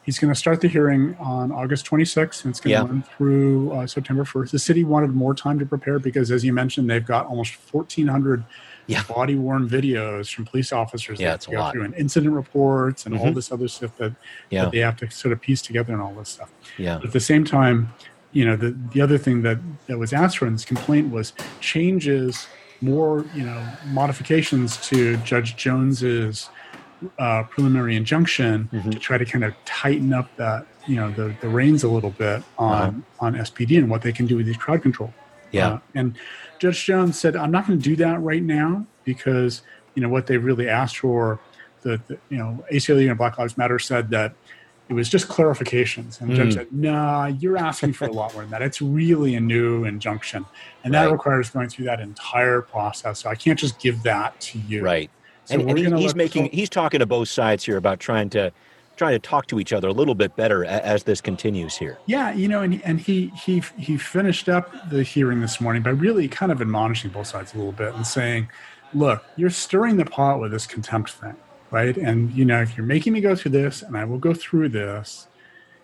he's 0.04 0.20
going 0.20 0.32
to 0.34 0.40
start 0.40 0.62
the 0.62 0.68
hearing 0.68 1.16
on 1.20 1.52
August 1.52 1.86
26th, 1.86 2.44
and 2.46 2.52
it's 2.52 2.60
going 2.60 2.72
Yeah. 2.72 2.82
to 2.82 2.86
run 2.86 3.04
through 3.18 3.72
uh, 3.72 3.88
September 3.88 4.24
1st. 4.24 4.52
The 4.52 4.60
city 4.60 4.84
wanted 4.84 5.12
more 5.16 5.34
time 5.34 5.58
to 5.60 5.66
prepare 5.66 5.98
because, 6.00 6.30
as 6.32 6.46
you 6.46 6.54
mentioned, 6.54 6.90
they've 6.90 7.06
got 7.06 7.26
almost 7.26 7.56
1,400 7.72 8.44
Yeah. 8.88 9.04
body 9.04 9.36
worn 9.36 9.68
videos 9.68 10.34
from 10.34 10.46
police 10.46 10.72
officers. 10.72 11.20
Yeah, 11.20 11.30
that 11.30 11.36
it's 11.36 11.48
a 11.48 11.52
go 11.52 11.58
lot. 11.58 11.74
through 11.74 11.84
and 11.84 11.94
incident 11.96 12.34
reports 12.34 13.06
and 13.06 13.18
all 13.18 13.28
Mhm. 13.28 13.36
this 13.36 13.52
other 13.52 13.68
stuff 13.68 13.96
that, 13.98 14.14
Yeah. 14.50 14.64
that 14.64 14.72
they 14.72 14.80
have 14.80 14.98
to 14.98 15.10
sort 15.10 15.32
of 15.32 15.42
piece 15.42 15.62
together 15.62 15.94
and 15.94 16.02
all 16.02 16.14
this 16.14 16.30
stuff. 16.30 16.52
Yeah. 16.78 16.98
But 16.98 17.08
at 17.08 17.14
the 17.14 17.20
same 17.20 17.44
time, 17.46 17.94
you 18.32 18.46
know, 18.46 18.56
the, 18.56 18.76
the 18.94 19.02
other 19.02 19.18
thing 19.18 19.42
that, 19.44 19.60
that 19.88 19.98
was 19.98 20.14
asked 20.14 20.38
for 20.38 20.46
in 20.48 20.54
this 20.54 20.66
complaint 20.66 21.12
was 21.12 21.34
changes, 21.62 22.48
more, 22.82 23.26
you 23.34 23.44
know, 23.44 23.64
modifications 23.88 24.78
to 24.90 25.18
Judge 25.18 25.56
Jones's 25.56 26.50
uh, 27.20 27.44
preliminary 27.44 27.96
injunction 27.96 28.70
mm-hmm. 28.72 28.90
to 28.90 29.00
try 29.00 29.18
to 29.18 29.26
kind 29.26 29.44
of 29.44 29.54
tighten 29.66 30.14
up 30.14 30.34
that 30.38 30.66
you 30.88 30.96
know 30.96 31.12
the 31.12 31.36
the 31.42 31.48
reins 31.48 31.84
a 31.84 31.88
little 31.88 32.12
bit 32.12 32.44
on 32.58 32.74
uh-huh. 32.74 33.26
on 33.26 33.34
SPD 33.36 33.78
and 33.78 33.90
what 33.90 34.02
they 34.02 34.12
can 34.12 34.26
do 34.26 34.38
with 34.38 34.46
these 34.46 34.58
crowd 34.58 34.82
control. 34.82 35.14
Yeah, 35.52 35.68
uh, 35.68 35.80
and 35.94 36.16
Judge 36.60 36.86
Jones 36.86 37.20
said, 37.20 37.36
"I'm 37.36 37.52
not 37.52 37.68
going 37.68 37.80
to 37.80 37.84
do 37.84 37.96
that 37.98 38.22
right 38.22 38.44
now 38.44 38.86
because 39.04 39.62
you 39.94 40.02
know 40.02 40.10
what 40.10 40.28
they 40.28 40.38
really 40.38 40.70
asked 40.70 40.98
for." 40.98 41.40
The, 41.82 42.02
the 42.08 42.18
you 42.30 42.38
know 42.38 42.64
ACLU 42.72 43.10
and 43.10 43.18
Black 43.18 43.38
Lives 43.38 43.58
Matter 43.58 43.80
said 43.80 44.10
that 44.10 44.34
it 44.88 44.94
was 44.94 45.10
just 45.10 45.28
clarifications. 45.28 46.22
And 46.22 46.30
the 46.30 46.36
judge 46.36 46.50
mm. 46.50 46.54
said, 46.54 46.72
"Nah, 46.72 47.28
you're 47.28 47.58
asking 47.58 47.94
for 47.94 48.06
a 48.06 48.12
lot 48.12 48.34
more 48.34 48.44
than 48.44 48.52
that. 48.52 48.62
It's 48.62 48.82
really 48.82 49.36
a 49.36 49.40
new 49.40 49.86
injunction, 49.86 50.46
and 50.84 50.94
right. 50.94 51.06
that 51.06 51.12
requires 51.12 51.50
going 51.50 51.70
through 51.70 51.86
that 51.86 52.00
entire 52.00 52.62
process. 52.62 53.20
So 53.20 53.30
I 53.30 53.36
can't 53.36 53.58
just 53.58 53.80
give 53.80 54.04
that 54.04 54.40
to 54.42 54.60
you." 54.60 54.84
Right. 54.84 55.10
So 55.46 55.56
and, 55.56 55.70
and 55.70 55.78
he, 55.78 55.92
he's 56.02 56.16
making 56.16 56.50
he's 56.52 56.70
talking 56.70 57.00
to 57.00 57.06
both 57.06 57.30
sides 57.30 57.64
here 57.64 57.78
about 57.78 58.00
trying 58.00 58.30
to 58.32 58.52
trying 58.96 59.14
to 59.14 59.20
talk 59.20 59.48
to 59.48 59.60
each 59.60 59.74
other 59.74 59.88
a 59.88 59.94
little 59.94 60.16
bit 60.16 60.36
better 60.36 60.66
as 60.66 61.04
this 61.04 61.22
continues 61.22 61.78
here. 61.78 61.98
Yeah, 62.06 62.34
you 62.34 62.48
know, 62.48 62.62
and 62.62 62.82
and 62.84 63.00
he 63.00 63.28
he 63.28 63.62
he 63.78 63.98
finished 63.98 64.50
up 64.50 64.72
the 64.90 65.04
hearing 65.04 65.42
this 65.42 65.60
morning 65.62 65.82
by 65.82 65.92
really 65.92 66.28
kind 66.28 66.52
of 66.52 66.62
admonishing 66.62 67.12
both 67.12 67.28
sides 67.28 67.54
a 67.54 67.58
little 67.58 67.72
bit 67.72 67.94
and 67.94 68.06
saying, 68.06 68.50
"Look, 68.94 69.24
you're 69.36 69.50
stirring 69.50 69.98
the 69.98 70.06
pot 70.06 70.40
with 70.40 70.52
this 70.52 70.68
contempt 70.68 71.12
thing, 71.12 71.36
right? 71.72 71.96
And 71.96 72.32
you 72.32 72.46
know, 72.46 72.62
if 72.62 72.78
you're 72.78 72.86
making 72.86 73.14
me 73.14 73.22
go 73.22 73.36
through 73.36 73.52
this, 73.52 73.82
and 73.82 73.98
I 73.98 74.06
will 74.06 74.20
go 74.20 74.34
through 74.34 74.70
this." 74.70 75.28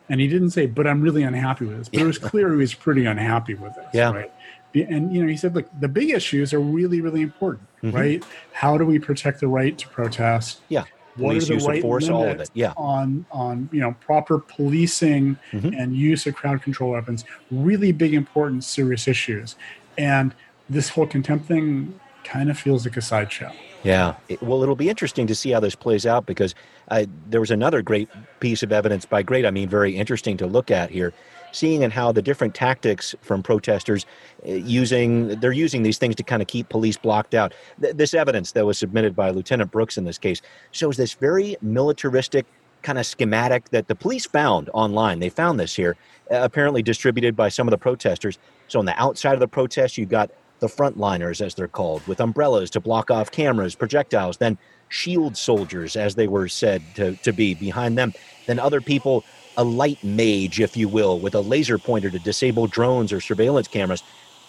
And 0.09 0.19
he 0.19 0.27
didn't 0.27 0.49
say, 0.49 0.65
"But 0.65 0.87
I'm 0.87 1.01
really 1.01 1.23
unhappy 1.23 1.65
with 1.65 1.77
this." 1.77 1.89
But 1.89 2.01
it 2.01 2.05
was 2.05 2.17
clear 2.17 2.51
he 2.51 2.57
was 2.57 2.73
pretty 2.73 3.05
unhappy 3.05 3.53
with 3.53 3.75
this, 3.75 3.87
yeah. 3.93 4.11
right? 4.11 4.31
and 4.73 5.13
you 5.13 5.21
know 5.21 5.27
he 5.27 5.35
said 5.35 5.53
look 5.53 5.67
the 5.79 5.87
big 5.87 6.09
issues 6.09 6.53
are 6.53 6.59
really 6.59 7.01
really 7.01 7.21
important 7.21 7.67
mm-hmm. 7.83 7.95
right 7.95 8.23
how 8.53 8.77
do 8.77 8.85
we 8.85 8.97
protect 8.99 9.39
the 9.39 9.47
right 9.47 9.77
to 9.77 9.87
protest 9.89 10.61
yeah 10.69 10.85
Police 11.15 11.43
are 11.43 11.47
the 11.47 11.53
use 11.55 11.67
right 11.67 11.77
of 11.77 11.81
force 11.81 12.09
all 12.09 12.27
of 12.27 12.39
it. 12.39 12.49
Yeah. 12.53 12.73
on 12.77 13.25
on 13.31 13.69
you 13.71 13.79
know 13.79 13.95
proper 14.01 14.39
policing 14.39 15.37
mm-hmm. 15.51 15.73
and 15.73 15.95
use 15.95 16.25
of 16.25 16.35
crowd 16.35 16.61
control 16.61 16.91
weapons? 16.91 17.25
Really 17.49 17.91
big 17.91 18.13
important 18.13 18.63
serious 18.63 19.07
issues. 19.07 19.55
And 19.97 20.33
this 20.69 20.89
whole 20.89 21.07
contempt 21.07 21.47
thing 21.47 21.99
kind 22.23 22.49
of 22.49 22.57
feels 22.57 22.85
like 22.85 22.97
a 22.97 23.01
sideshow. 23.01 23.51
Yeah. 23.83 24.15
It, 24.29 24.41
well 24.41 24.61
it'll 24.63 24.75
be 24.75 24.89
interesting 24.89 25.27
to 25.27 25.35
see 25.35 25.51
how 25.51 25.59
this 25.59 25.75
plays 25.75 26.05
out 26.05 26.25
because 26.25 26.55
I, 26.89 27.07
there 27.27 27.39
was 27.39 27.51
another 27.51 27.81
great 27.81 28.09
piece 28.39 28.63
of 28.63 28.71
evidence 28.71 29.05
by 29.05 29.23
great 29.23 29.45
i 29.45 29.51
mean 29.51 29.69
very 29.69 29.95
interesting 29.95 30.37
to 30.37 30.45
look 30.45 30.69
at 30.69 30.89
here 30.89 31.13
seeing 31.51 31.83
and 31.83 31.93
how 31.93 32.11
the 32.11 32.21
different 32.21 32.55
tactics 32.55 33.15
from 33.21 33.43
protesters 33.43 34.05
uh, 34.47 34.51
using 34.51 35.39
they're 35.39 35.51
using 35.51 35.83
these 35.83 35.97
things 35.97 36.15
to 36.15 36.23
kind 36.23 36.41
of 36.41 36.47
keep 36.47 36.69
police 36.69 36.97
blocked 36.97 37.33
out. 37.33 37.53
Th- 37.81 37.95
this 37.95 38.13
evidence 38.13 38.51
that 38.53 38.65
was 38.65 38.77
submitted 38.77 39.15
by 39.15 39.29
Lieutenant 39.29 39.71
Brooks 39.71 39.97
in 39.97 40.05
this 40.05 40.17
case 40.17 40.41
shows 40.71 40.97
this 40.97 41.13
very 41.13 41.57
militaristic 41.61 42.45
kind 42.81 42.97
of 42.97 43.05
schematic 43.05 43.69
that 43.69 43.87
the 43.87 43.95
police 43.95 44.25
found 44.25 44.69
online. 44.73 45.19
They 45.19 45.29
found 45.29 45.59
this 45.59 45.75
here, 45.75 45.95
uh, 46.31 46.39
apparently 46.41 46.81
distributed 46.81 47.35
by 47.35 47.49
some 47.49 47.67
of 47.67 47.71
the 47.71 47.77
protesters. 47.77 48.39
So 48.67 48.79
on 48.79 48.85
the 48.85 48.99
outside 48.99 49.33
of 49.33 49.39
the 49.39 49.47
protest, 49.47 49.97
you've 49.97 50.09
got 50.09 50.31
the 50.59 50.67
frontliners, 50.67 51.43
as 51.43 51.55
they're 51.55 51.67
called, 51.67 52.05
with 52.07 52.21
umbrellas 52.21 52.69
to 52.71 52.79
block 52.79 53.09
off 53.09 53.31
cameras, 53.31 53.75
projectiles, 53.75 54.37
then 54.37 54.57
shield 54.89 55.35
soldiers, 55.35 55.95
as 55.95 56.15
they 56.15 56.27
were 56.27 56.47
said 56.47 56.83
to, 56.95 57.15
to 57.17 57.33
be 57.33 57.53
behind 57.55 57.97
them. 57.97 58.13
Then 58.45 58.59
other 58.59 58.79
people 58.79 59.23
a 59.61 59.63
light 59.63 60.03
mage, 60.03 60.59
if 60.59 60.75
you 60.75 60.87
will, 60.89 61.19
with 61.19 61.35
a 61.35 61.39
laser 61.39 61.77
pointer 61.77 62.09
to 62.09 62.19
disable 62.19 62.67
drones 62.67 63.13
or 63.13 63.21
surveillance 63.21 63.67
cameras. 63.67 64.01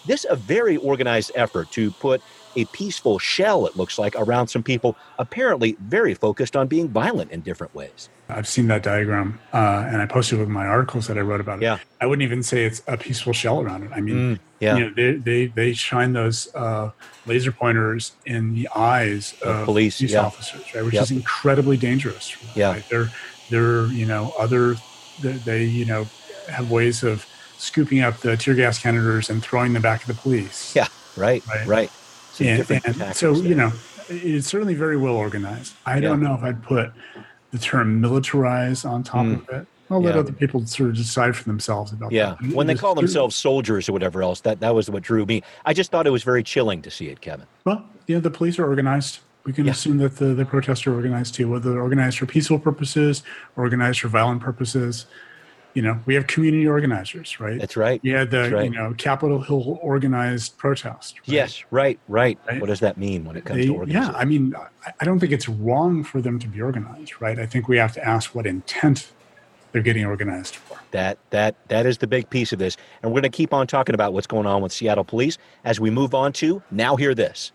This 0.06 0.26
a 0.28 0.34
very 0.34 0.78
organized 0.78 1.30
effort 1.36 1.70
to 1.72 1.92
put 1.92 2.20
a 2.56 2.64
peaceful 2.66 3.18
shell, 3.18 3.66
it 3.66 3.76
looks 3.76 3.98
like, 3.98 4.14
around 4.16 4.48
some 4.48 4.62
people 4.62 4.96
apparently 5.18 5.76
very 5.80 6.14
focused 6.14 6.56
on 6.56 6.66
being 6.66 6.88
violent 6.88 7.30
in 7.30 7.40
different 7.40 7.74
ways. 7.74 8.08
I've 8.28 8.48
seen 8.48 8.66
that 8.66 8.82
diagram, 8.82 9.38
uh, 9.52 9.86
and 9.86 10.02
I 10.02 10.06
posted 10.06 10.38
with 10.38 10.48
my 10.48 10.66
articles 10.66 11.06
that 11.06 11.16
I 11.16 11.20
wrote 11.20 11.40
about 11.40 11.58
it. 11.58 11.62
Yeah. 11.62 11.78
I 12.00 12.06
wouldn't 12.06 12.24
even 12.24 12.42
say 12.42 12.64
it's 12.64 12.82
a 12.86 12.96
peaceful 12.96 13.32
shell 13.32 13.60
around 13.60 13.84
it. 13.84 13.90
I 13.94 14.00
mean, 14.00 14.16
mm, 14.16 14.38
yeah. 14.60 14.76
You 14.76 14.84
know, 14.84 14.94
they, 14.94 15.12
they, 15.14 15.46
they 15.46 15.72
shine 15.72 16.12
those 16.14 16.52
uh, 16.54 16.90
laser 17.26 17.52
pointers 17.52 18.12
in 18.26 18.54
the 18.54 18.68
eyes 18.74 19.34
of 19.42 19.64
police, 19.66 19.98
police 19.98 20.12
yeah. 20.12 20.24
officers, 20.24 20.74
right? 20.74 20.84
Which 20.84 20.94
yep. 20.94 21.04
is 21.04 21.10
incredibly 21.10 21.76
dangerous. 21.76 22.36
Right? 22.42 22.56
Yeah. 22.56 22.82
They're, 22.90 23.10
they're, 23.50 23.86
you 23.86 24.06
know, 24.06 24.34
other 24.38 24.76
they, 25.20 25.32
they 25.32 25.64
you 25.64 25.84
know 25.84 26.06
have 26.48 26.70
ways 26.70 27.02
of 27.02 27.26
scooping 27.58 28.00
up 28.00 28.18
the 28.18 28.36
tear 28.36 28.54
gas 28.54 28.78
canisters 28.78 29.30
and 29.30 29.42
throwing 29.42 29.72
them 29.72 29.82
back 29.82 30.02
at 30.02 30.06
the 30.06 30.14
police. 30.14 30.74
Yeah, 30.74 30.88
right, 31.16 31.46
right. 31.46 31.66
right. 31.66 31.90
And, 32.40 32.68
and 32.70 33.14
so 33.14 33.34
there. 33.34 33.48
you 33.48 33.54
know, 33.54 33.72
it's 34.08 34.46
certainly 34.46 34.74
very 34.74 34.96
well 34.96 35.14
organized. 35.14 35.74
I 35.86 35.94
yeah. 35.94 36.00
don't 36.00 36.20
know 36.20 36.34
if 36.34 36.42
I'd 36.42 36.62
put 36.62 36.92
the 37.50 37.58
term 37.58 38.00
militarized 38.00 38.86
on 38.86 39.02
top 39.02 39.26
mm. 39.26 39.48
of 39.48 39.48
it. 39.50 39.66
I'll 39.90 40.00
let 40.00 40.14
yeah. 40.14 40.20
other 40.20 40.32
people 40.32 40.64
sort 40.64 40.88
of 40.90 40.96
decide 40.96 41.36
for 41.36 41.44
themselves 41.44 41.92
about 41.92 42.12
yeah. 42.12 42.30
that. 42.30 42.48
Yeah, 42.48 42.56
when 42.56 42.66
they 42.66 42.74
call 42.74 42.94
themselves 42.94 43.36
soldiers 43.36 43.88
or 43.88 43.92
whatever 43.92 44.22
else, 44.22 44.40
that 44.40 44.60
that 44.60 44.74
was 44.74 44.88
what 44.88 45.02
drew 45.02 45.26
me. 45.26 45.42
I 45.66 45.74
just 45.74 45.90
thought 45.90 46.06
it 46.06 46.10
was 46.10 46.22
very 46.22 46.42
chilling 46.42 46.80
to 46.82 46.90
see 46.90 47.08
it, 47.08 47.20
Kevin. 47.20 47.46
Well, 47.66 47.84
you 48.06 48.14
know, 48.14 48.20
the 48.20 48.30
police 48.30 48.58
are 48.58 48.66
organized. 48.66 49.20
We 49.44 49.52
can 49.52 49.64
yeah. 49.64 49.72
assume 49.72 49.98
that 49.98 50.16
the, 50.16 50.34
the 50.34 50.44
protests 50.44 50.86
are 50.86 50.94
organized 50.94 51.34
too, 51.34 51.50
whether 51.50 51.72
they're 51.72 51.82
organized 51.82 52.18
for 52.18 52.26
peaceful 52.26 52.58
purposes, 52.58 53.22
organized 53.56 54.00
for 54.00 54.08
violent 54.08 54.40
purposes. 54.40 55.06
You 55.74 55.82
know, 55.82 55.98
we 56.04 56.14
have 56.14 56.26
community 56.26 56.68
organizers, 56.68 57.40
right? 57.40 57.58
That's 57.58 57.76
right. 57.78 57.98
Yeah, 58.04 58.24
the 58.24 58.50
right. 58.50 58.64
you 58.64 58.70
know 58.70 58.94
Capitol 58.98 59.40
Hill 59.40 59.78
organized 59.80 60.58
protest. 60.58 61.18
Right? 61.20 61.28
Yes, 61.28 61.64
right, 61.70 61.98
right, 62.08 62.38
right, 62.46 62.60
What 62.60 62.66
does 62.66 62.80
that 62.80 62.98
mean 62.98 63.24
when 63.24 63.36
it 63.36 63.46
comes 63.46 63.60
they, 63.60 63.66
to 63.66 63.74
organizing? 63.74 64.12
Yeah, 64.12 64.18
I 64.18 64.26
mean, 64.26 64.54
I 65.00 65.04
don't 65.04 65.18
think 65.18 65.32
it's 65.32 65.48
wrong 65.48 66.04
for 66.04 66.20
them 66.20 66.38
to 66.40 66.46
be 66.46 66.60
organized, 66.60 67.20
right? 67.22 67.38
I 67.38 67.46
think 67.46 67.68
we 67.68 67.78
have 67.78 67.94
to 67.94 68.06
ask 68.06 68.34
what 68.34 68.46
intent 68.46 69.12
they're 69.72 69.82
getting 69.82 70.04
organized 70.04 70.56
for. 70.56 70.78
That 70.90 71.18
that 71.30 71.56
that 71.68 71.86
is 71.86 71.98
the 71.98 72.06
big 72.06 72.28
piece 72.28 72.52
of 72.52 72.58
this, 72.58 72.76
and 73.02 73.10
we're 73.10 73.22
going 73.22 73.32
to 73.32 73.36
keep 73.36 73.54
on 73.54 73.66
talking 73.66 73.94
about 73.94 74.12
what's 74.12 74.26
going 74.26 74.46
on 74.46 74.62
with 74.62 74.72
Seattle 74.72 75.04
Police 75.04 75.38
as 75.64 75.80
we 75.80 75.90
move 75.90 76.14
on 76.14 76.32
to 76.34 76.62
now. 76.70 76.96
Hear 76.96 77.14
this. 77.14 77.50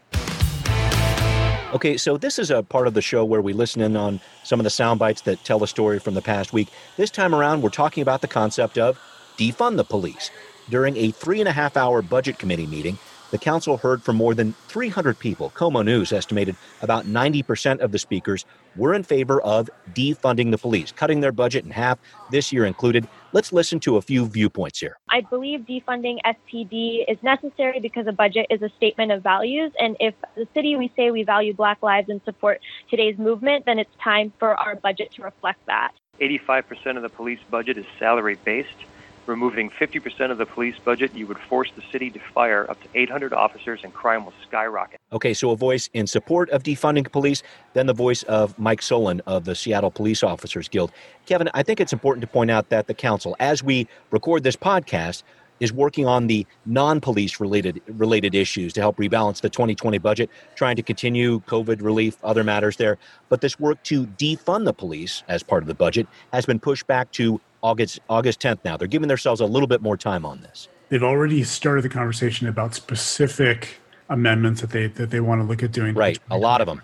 Okay, 1.73 1.97
so 1.97 2.15
this 2.15 2.39
is 2.39 2.49
a 2.49 2.63
part 2.63 2.87
of 2.87 2.93
the 2.93 3.01
show 3.01 3.25
where 3.25 3.41
we 3.41 3.51
listen 3.51 3.81
in 3.81 3.97
on 3.97 4.21
some 4.45 4.57
of 4.57 4.63
the 4.63 4.69
sound 4.69 4.99
bites 4.99 5.19
that 5.23 5.43
tell 5.43 5.61
a 5.63 5.67
story 5.67 5.99
from 5.99 6.13
the 6.13 6.21
past 6.21 6.53
week. 6.53 6.69
This 6.95 7.11
time 7.11 7.35
around, 7.35 7.61
we're 7.61 7.69
talking 7.69 8.01
about 8.01 8.21
the 8.21 8.27
concept 8.27 8.77
of 8.77 8.97
defund 9.37 9.75
the 9.75 9.83
police. 9.83 10.31
During 10.69 10.95
a 10.95 11.11
three 11.11 11.41
and 11.41 11.49
a 11.49 11.51
half 11.51 11.75
hour 11.75 12.01
budget 12.01 12.39
committee 12.39 12.67
meeting, 12.67 12.97
the 13.31 13.37
council 13.37 13.75
heard 13.75 14.01
from 14.01 14.15
more 14.15 14.33
than 14.33 14.53
300 14.69 15.19
people. 15.19 15.49
KOMO 15.49 15.83
News 15.83 16.13
estimated 16.13 16.55
about 16.81 17.05
90% 17.05 17.79
of 17.79 17.91
the 17.91 17.99
speakers 17.99 18.45
were 18.77 18.93
in 18.93 19.03
favor 19.03 19.41
of 19.41 19.69
defunding 19.93 20.51
the 20.51 20.57
police, 20.57 20.93
cutting 20.93 21.19
their 21.19 21.33
budget 21.33 21.65
in 21.65 21.71
half, 21.71 21.99
this 22.31 22.53
year 22.53 22.65
included. 22.65 23.09
Let's 23.33 23.51
listen 23.51 23.79
to 23.81 23.97
a 23.97 24.01
few 24.01 24.25
viewpoints 24.25 24.79
here. 24.79 24.97
I 25.09 25.21
believe 25.21 25.61
defunding 25.61 26.17
SPD 26.25 27.03
is 27.07 27.17
necessary 27.21 27.79
because 27.81 28.07
a 28.07 28.13
budget 28.13 28.47
is 28.49 28.61
a 28.61 28.69
statement 28.77 29.11
of 29.11 29.21
values. 29.21 29.71
And 29.79 29.97
if 29.99 30.13
the 30.35 30.47
city 30.53 30.77
we 30.77 30.91
say 30.95 31.11
we 31.11 31.23
value 31.23 31.53
Black 31.53 31.83
lives 31.83 32.09
and 32.09 32.21
support 32.23 32.61
today's 32.89 33.17
movement, 33.17 33.65
then 33.65 33.79
it's 33.79 33.93
time 34.01 34.31
for 34.39 34.55
our 34.55 34.75
budget 34.75 35.11
to 35.15 35.23
reflect 35.23 35.59
that. 35.67 35.91
85% 36.21 36.95
of 36.95 37.03
the 37.03 37.09
police 37.09 37.39
budget 37.51 37.77
is 37.77 37.85
salary 37.99 38.37
based 38.45 38.69
removing 39.27 39.69
50% 39.69 40.31
of 40.31 40.37
the 40.37 40.45
police 40.45 40.75
budget, 40.83 41.13
you 41.13 41.27
would 41.27 41.39
force 41.39 41.71
the 41.75 41.83
city 41.91 42.09
to 42.11 42.19
fire 42.33 42.69
up 42.69 42.81
to 42.81 42.87
800 42.95 43.33
officers 43.33 43.81
and 43.83 43.93
crime 43.93 44.25
will 44.25 44.33
skyrocket. 44.47 44.99
Okay, 45.11 45.33
so 45.33 45.51
a 45.51 45.55
voice 45.55 45.89
in 45.93 46.07
support 46.07 46.49
of 46.49 46.63
defunding 46.63 47.09
police, 47.11 47.43
then 47.73 47.85
the 47.85 47.93
voice 47.93 48.23
of 48.23 48.57
Mike 48.57 48.81
Solan 48.81 49.21
of 49.27 49.45
the 49.45 49.55
Seattle 49.55 49.91
Police 49.91 50.23
Officers 50.23 50.67
Guild. 50.67 50.91
Kevin, 51.25 51.49
I 51.53 51.63
think 51.63 51.79
it's 51.79 51.93
important 51.93 52.21
to 52.21 52.27
point 52.27 52.51
out 52.51 52.69
that 52.69 52.87
the 52.87 52.93
council, 52.93 53.35
as 53.39 53.63
we 53.63 53.87
record 54.11 54.43
this 54.43 54.55
podcast, 54.55 55.23
is 55.59 55.73
working 55.73 56.05
on 56.05 56.27
the 56.27 56.45
non-police 56.65 57.39
related 57.39 57.81
related 57.87 58.35
issues 58.35 58.73
to 58.73 58.81
help 58.81 58.97
rebalance 58.97 59.41
the 59.41 59.49
2020 59.49 59.97
budget, 59.97 60.29
trying 60.55 60.75
to 60.75 60.83
continue 60.83 61.39
COVID 61.41 61.81
relief, 61.81 62.17
other 62.23 62.43
matters 62.43 62.77
there. 62.77 62.97
But 63.29 63.41
this 63.41 63.59
work 63.59 63.81
to 63.83 64.05
defund 64.05 64.65
the 64.65 64.73
police 64.73 65.23
as 65.27 65.43
part 65.43 65.63
of 65.63 65.67
the 65.67 65.73
budget 65.73 66.07
has 66.31 66.45
been 66.45 66.59
pushed 66.59 66.85
back 66.87 67.11
to 67.13 67.41
August 67.63 67.99
August 68.09 68.39
10th 68.41 68.59
now. 68.63 68.77
They're 68.77 68.87
giving 68.87 69.07
themselves 69.07 69.41
a 69.41 69.45
little 69.45 69.67
bit 69.67 69.81
more 69.81 69.97
time 69.97 70.25
on 70.25 70.41
this. 70.41 70.67
They've 70.89 71.03
already 71.03 71.43
started 71.43 71.83
the 71.83 71.89
conversation 71.89 72.47
about 72.47 72.73
specific 72.73 73.79
amendments 74.09 74.61
that 74.61 74.71
they 74.71 74.87
that 74.87 75.09
they 75.09 75.19
want 75.19 75.41
to 75.41 75.47
look 75.47 75.63
at 75.63 75.71
doing. 75.71 75.93
Right, 75.93 76.19
a 76.31 76.37
lot 76.37 76.61
of 76.61 76.67
them. 76.67 76.81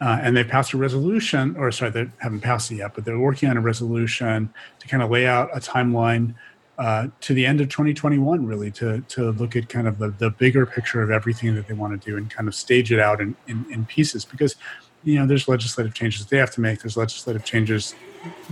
Uh, 0.00 0.18
and 0.22 0.34
they 0.34 0.42
passed 0.42 0.72
a 0.72 0.78
resolution, 0.78 1.54
or 1.58 1.70
sorry, 1.70 1.90
they 1.90 2.08
haven't 2.18 2.40
passed 2.40 2.72
it 2.72 2.76
yet, 2.76 2.94
but 2.94 3.04
they're 3.04 3.18
working 3.18 3.50
on 3.50 3.58
a 3.58 3.60
resolution 3.60 4.52
to 4.78 4.88
kind 4.88 5.02
of 5.02 5.10
lay 5.10 5.26
out 5.26 5.50
a 5.54 5.60
timeline 5.60 6.34
uh, 6.78 7.08
to 7.20 7.34
the 7.34 7.44
end 7.44 7.60
of 7.60 7.68
2021, 7.68 8.46
really, 8.46 8.70
to 8.70 9.02
to 9.02 9.30
look 9.32 9.54
at 9.54 9.68
kind 9.68 9.86
of 9.86 9.98
the, 9.98 10.08
the 10.08 10.30
bigger 10.30 10.64
picture 10.64 11.02
of 11.02 11.10
everything 11.10 11.54
that 11.54 11.68
they 11.68 11.74
want 11.74 12.00
to 12.00 12.10
do 12.10 12.16
and 12.16 12.30
kind 12.30 12.48
of 12.48 12.54
stage 12.54 12.90
it 12.90 12.98
out 12.98 13.20
in, 13.20 13.36
in, 13.46 13.66
in 13.70 13.84
pieces. 13.84 14.24
Because 14.24 14.56
you 15.04 15.18
know, 15.18 15.26
there's 15.26 15.48
legislative 15.48 15.94
changes 15.94 16.24
they 16.26 16.38
have 16.38 16.50
to 16.52 16.60
make. 16.60 16.80
There's 16.80 16.96
legislative 16.96 17.44
changes 17.44 17.94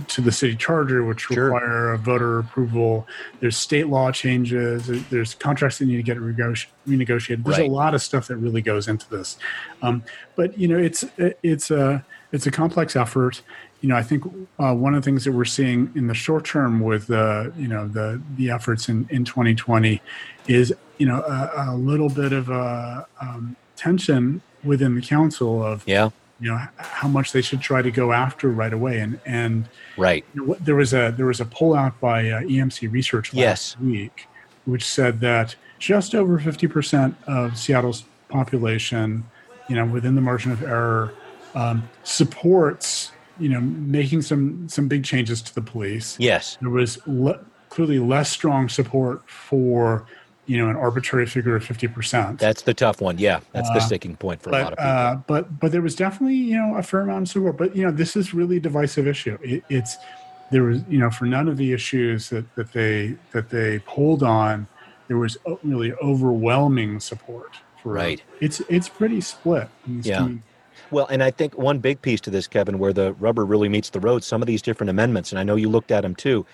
to 0.07 0.21
the 0.21 0.31
city 0.31 0.55
charter, 0.55 1.03
which 1.03 1.21
Sure. 1.21 1.45
require 1.45 1.91
a 1.93 1.97
voter 1.97 2.39
approval. 2.39 3.07
There's 3.39 3.55
state 3.57 3.87
law 3.87 4.11
changes. 4.11 4.87
There's 5.09 5.35
contracts 5.35 5.77
that 5.79 5.85
need 5.85 5.97
to 5.97 6.03
get 6.03 6.17
renegotiated. 6.17 7.43
There's 7.43 7.57
Right. 7.59 7.69
a 7.69 7.71
lot 7.71 7.93
of 7.93 8.01
stuff 8.01 8.27
that 8.27 8.37
really 8.37 8.61
goes 8.61 8.87
into 8.87 9.09
this. 9.09 9.37
Um, 9.81 10.03
but 10.35 10.57
you 10.57 10.67
know, 10.67 10.77
it's 10.77 11.05
it's 11.17 11.71
a 11.71 12.03
it's 12.31 12.47
a 12.47 12.51
complex 12.51 12.95
effort. 12.95 13.41
You 13.81 13.89
know, 13.89 13.95
I 13.95 14.03
think 14.03 14.23
uh, 14.59 14.73
one 14.73 14.93
of 14.93 15.01
the 15.01 15.05
things 15.05 15.23
that 15.23 15.31
we're 15.31 15.45
seeing 15.45 15.91
in 15.95 16.07
the 16.07 16.13
short 16.13 16.45
term 16.45 16.79
with 16.81 17.09
uh, 17.11 17.49
you 17.57 17.67
know 17.67 17.87
the 17.87 18.21
the 18.37 18.49
efforts 18.49 18.89
in 18.89 19.07
in 19.09 19.23
2020 19.25 20.01
is 20.47 20.73
you 20.97 21.05
know 21.05 21.21
a, 21.21 21.71
a 21.71 21.75
little 21.75 22.09
bit 22.09 22.33
of 22.33 22.49
a 22.49 23.05
um, 23.21 23.55
tension 23.75 24.41
within 24.63 24.95
the 24.95 25.01
council 25.01 25.63
of 25.63 25.83
Yeah. 25.85 26.09
You 26.41 26.49
know 26.49 26.59
how 26.77 27.07
much 27.07 27.31
they 27.31 27.41
should 27.41 27.61
try 27.61 27.81
to 27.81 27.91
go 27.91 28.11
after 28.13 28.49
right 28.49 28.73
away 28.73 28.99
and 28.99 29.19
and 29.25 29.67
Right. 29.97 30.23
you 30.33 30.45
know, 30.47 30.53
there 30.59 30.75
was 30.75 30.93
a 30.93 31.13
there 31.15 31.25
was 31.25 31.39
a 31.41 31.45
poll 31.45 31.75
out 31.75 31.99
by 31.99 32.29
uh, 32.29 32.41
EMC 32.41 32.91
Research 32.91 33.33
last 33.33 33.37
Yes. 33.37 33.77
week, 33.79 34.27
which 34.65 34.85
said 34.85 35.19
that 35.21 35.55
just 35.79 36.15
over 36.15 36.39
fifty 36.39 36.67
percent 36.67 37.15
of 37.27 37.57
Seattle's 37.57 38.03
population, 38.29 39.25
you 39.67 39.75
know, 39.75 39.85
within 39.85 40.15
the 40.15 40.21
margin 40.21 40.51
of 40.51 40.63
error, 40.63 41.13
um, 41.55 41.89
supports 42.03 43.11
you 43.39 43.49
know 43.49 43.61
making 43.61 44.21
some 44.21 44.67
some 44.69 44.87
big 44.87 45.03
changes 45.03 45.41
to 45.41 45.53
the 45.55 45.61
police. 45.61 46.15
Yes. 46.19 46.57
There 46.61 46.69
was 46.69 46.99
le- 47.07 47.39
clearly 47.69 47.99
less 47.99 48.29
strong 48.29 48.67
support 48.69 49.27
for 49.29 50.05
you 50.49 50.57
know 50.57 50.67
an 50.69 50.75
arbitrary 50.75 51.25
figure 51.27 51.55
of 51.55 51.63
fifty 51.63 51.87
percent. 51.87 52.39
That's 52.39 52.63
the 52.63 52.73
tough 52.73 52.99
one. 53.01 53.17
Yeah. 53.19 53.39
That's 53.53 53.69
the 53.69 53.75
Uh, 53.77 53.89
sticking 53.89 54.15
point 54.15 54.41
for 54.41 54.49
a 54.49 54.53
lot 54.53 54.61
of 54.73 54.77
but 54.77 54.77
people. 54.77 54.91
uh, 54.91 55.15
but 55.27 55.59
but 55.59 55.71
there 55.71 55.81
was 55.81 55.95
definitely 55.95 56.35
you 56.51 56.57
know 56.57 56.75
a 56.75 56.83
fair 56.83 57.01
amount 57.01 57.23
of 57.23 57.29
support. 57.29 57.55
But 57.57 57.75
you 57.75 57.83
know 57.85 57.91
this 57.91 58.15
is 58.15 58.33
really 58.33 58.57
a 58.57 58.59
divisive 58.59 59.05
issue. 59.07 59.37
It, 59.43 59.63
it's 59.69 59.97
there 60.51 60.63
was 60.63 60.81
you 60.89 60.99
know 60.99 61.11
for 61.11 61.25
none 61.25 61.47
of 61.47 61.57
the 61.57 61.71
issues 61.73 62.29
that 62.29 62.45
that 62.55 62.73
they 62.73 63.15
that 63.31 63.49
they 63.51 63.79
polled 63.79 64.23
on, 64.23 64.67
there 65.07 65.17
was 65.17 65.37
really 65.63 65.93
overwhelming 66.01 66.99
support. 66.99 67.51
For, 67.83 67.93
Right. 67.93 68.21
It's 68.41 68.59
it's 68.69 68.89
pretty 68.89 69.21
split. 69.21 69.69
Yeah. 69.87 70.27
Well, 70.91 71.05
and 71.07 71.21
I 71.21 71.29
think 71.29 71.55
one 71.57 71.77
big 71.79 72.01
piece 72.01 72.19
to 72.21 72.31
this, 72.31 72.47
Kevin, 72.47 72.79
where 72.79 72.93
the 72.93 73.13
rubber 73.13 73.45
really 73.45 73.69
meets 73.69 73.91
the 73.91 73.99
road, 73.99 74.23
some 74.23 74.41
of 74.41 74.47
these 74.47 74.61
different 74.61 74.89
amendments, 74.89 75.31
and 75.31 75.37
I 75.39 75.43
know 75.43 75.55
you 75.55 75.69
looked 75.69 75.91
at 75.91 76.01
them 76.01 76.15
too. 76.15 76.45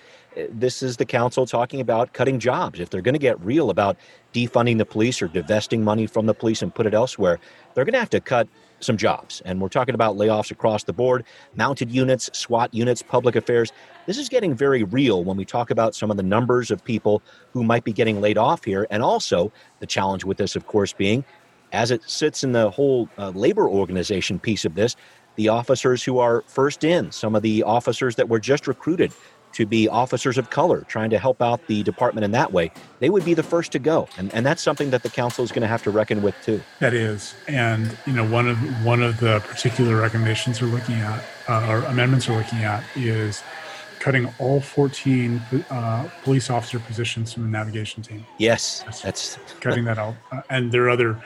This 0.50 0.82
is 0.82 0.98
the 0.98 1.06
council 1.06 1.46
talking 1.46 1.80
about 1.80 2.12
cutting 2.12 2.38
jobs. 2.38 2.78
If 2.78 2.90
they're 2.90 3.00
going 3.00 3.14
to 3.14 3.18
get 3.18 3.40
real 3.40 3.70
about 3.70 3.96
defunding 4.34 4.76
the 4.76 4.84
police 4.84 5.22
or 5.22 5.28
divesting 5.28 5.82
money 5.82 6.06
from 6.06 6.26
the 6.26 6.34
police 6.34 6.60
and 6.60 6.74
put 6.74 6.84
it 6.84 6.92
elsewhere, 6.92 7.38
they're 7.74 7.86
going 7.86 7.94
to 7.94 7.98
have 7.98 8.10
to 8.10 8.20
cut 8.20 8.46
some 8.80 8.98
jobs. 8.98 9.40
And 9.46 9.62
we're 9.62 9.70
talking 9.70 9.94
about 9.94 10.16
layoffs 10.16 10.50
across 10.50 10.84
the 10.84 10.92
board, 10.92 11.24
mounted 11.54 11.90
units, 11.90 12.28
SWAT 12.34 12.74
units, 12.74 13.00
public 13.00 13.34
affairs. 13.34 13.72
This 14.04 14.18
is 14.18 14.28
getting 14.28 14.54
very 14.54 14.82
real 14.82 15.24
when 15.24 15.38
we 15.38 15.46
talk 15.46 15.70
about 15.70 15.94
some 15.94 16.10
of 16.10 16.18
the 16.18 16.22
numbers 16.22 16.70
of 16.70 16.84
people 16.84 17.22
who 17.52 17.64
might 17.64 17.84
be 17.84 17.92
getting 17.94 18.20
laid 18.20 18.36
off 18.36 18.62
here. 18.64 18.86
And 18.90 19.02
also, 19.02 19.50
the 19.80 19.86
challenge 19.86 20.24
with 20.24 20.36
this, 20.36 20.54
of 20.54 20.66
course, 20.66 20.92
being 20.92 21.24
as 21.72 21.90
it 21.90 22.02
sits 22.08 22.44
in 22.44 22.52
the 22.52 22.70
whole 22.70 23.08
uh, 23.16 23.30
labor 23.30 23.68
organization 23.68 24.38
piece 24.38 24.66
of 24.66 24.74
this, 24.74 24.96
the 25.36 25.48
officers 25.48 26.02
who 26.02 26.18
are 26.18 26.42
first 26.46 26.84
in, 26.84 27.10
some 27.12 27.34
of 27.34 27.42
the 27.42 27.62
officers 27.62 28.16
that 28.16 28.28
were 28.28 28.38
just 28.38 28.66
recruited 28.66 29.12
to 29.56 29.64
be 29.64 29.88
officers 29.88 30.36
of 30.36 30.50
color, 30.50 30.82
trying 30.82 31.08
to 31.08 31.18
help 31.18 31.40
out 31.40 31.66
the 31.66 31.82
department 31.82 32.26
in 32.26 32.30
that 32.30 32.52
way, 32.52 32.70
they 32.98 33.08
would 33.08 33.24
be 33.24 33.32
the 33.32 33.42
first 33.42 33.72
to 33.72 33.78
go. 33.78 34.06
And, 34.18 34.32
and 34.34 34.44
that's 34.44 34.60
something 34.60 34.90
that 34.90 35.02
the 35.02 35.08
council 35.08 35.42
is 35.44 35.50
going 35.50 35.62
to 35.62 35.66
have 35.66 35.82
to 35.84 35.90
reckon 35.90 36.20
with 36.20 36.34
too. 36.42 36.60
That 36.80 36.92
is, 36.92 37.34
and 37.48 37.96
you 38.06 38.12
know, 38.12 38.28
one 38.28 38.48
of 38.48 38.58
one 38.84 39.02
of 39.02 39.18
the 39.18 39.40
particular 39.48 39.98
recommendations 39.98 40.60
we're 40.60 40.68
looking 40.68 40.96
at, 40.96 41.24
uh, 41.48 41.68
or 41.70 41.78
amendments 41.86 42.28
we're 42.28 42.36
looking 42.36 42.64
at, 42.64 42.84
is 42.94 43.42
cutting 43.98 44.28
all 44.38 44.60
14 44.60 45.40
uh, 45.70 46.08
police 46.22 46.50
officer 46.50 46.78
positions 46.78 47.32
from 47.32 47.44
the 47.44 47.48
navigation 47.48 48.02
team. 48.02 48.26
Yes, 48.38 48.84
that's 49.02 49.38
Cutting 49.60 49.84
that 49.86 49.96
out, 49.96 50.16
uh, 50.32 50.42
and 50.50 50.70
there 50.70 50.84
are 50.84 50.90
other, 50.90 51.18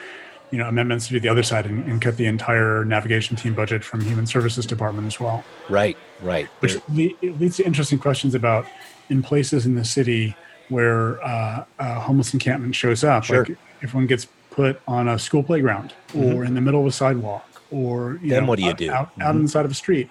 you 0.51 0.59
know, 0.59 0.67
amendments 0.69 1.07
to 1.09 1.13
do 1.15 1.21
the 1.21 1.29
other 1.29 1.43
side 1.43 1.65
and, 1.67 1.85
and 1.85 2.03
cut 2.03 2.17
the 2.17 2.27
entire 2.27 2.85
navigation 2.85 3.37
team 3.37 3.55
budget 3.55 3.85
from 3.85 4.01
human 4.01 4.27
services 4.27 4.67
department 4.67 5.07
as 5.07 5.21
well. 5.21 5.45
right, 5.69 5.97
right. 6.23 6.47
Which 6.61 6.75
le- 6.89 7.15
it 7.23 7.39
leads 7.41 7.57
to 7.59 7.65
interesting 7.65 7.99
questions 7.99 8.35
about 8.35 8.67
in 9.09 9.23
places 9.23 9.67
in 9.67 9.75
the 9.77 9.85
city 9.85 10.35
where 10.69 11.23
uh, 11.25 11.65
a 11.79 11.95
homeless 12.01 12.33
encampment 12.35 12.75
shows 12.75 13.03
up. 13.05 13.25
Sure. 13.25 13.45
Like 13.45 13.59
if 13.83 13.95
one 13.95 14.07
gets 14.07 14.27
put 14.51 14.81
on 14.89 15.09
a 15.09 15.19
school 15.19 15.43
playground 15.43 15.93
or 16.17 16.45
in 16.45 16.55
the 16.55 16.61
middle 16.61 16.81
of 16.81 16.87
a 16.87 16.93
sidewalk 16.93 17.47
or 17.71 18.15
you 18.15 18.19
Mm-hmm. 18.19 18.29
Then 18.29 18.43
know, 18.45 18.49
what 18.49 18.59
do 18.59 18.65
you 18.65 18.71
out, 18.71 18.79
do? 18.79 18.91
out, 18.91 19.19
Mhm. 19.19 19.23
out 19.23 19.35
on 19.37 19.43
the 19.45 19.49
side 19.49 19.65
of 19.65 19.71
a 19.71 19.75
street, 19.75 20.11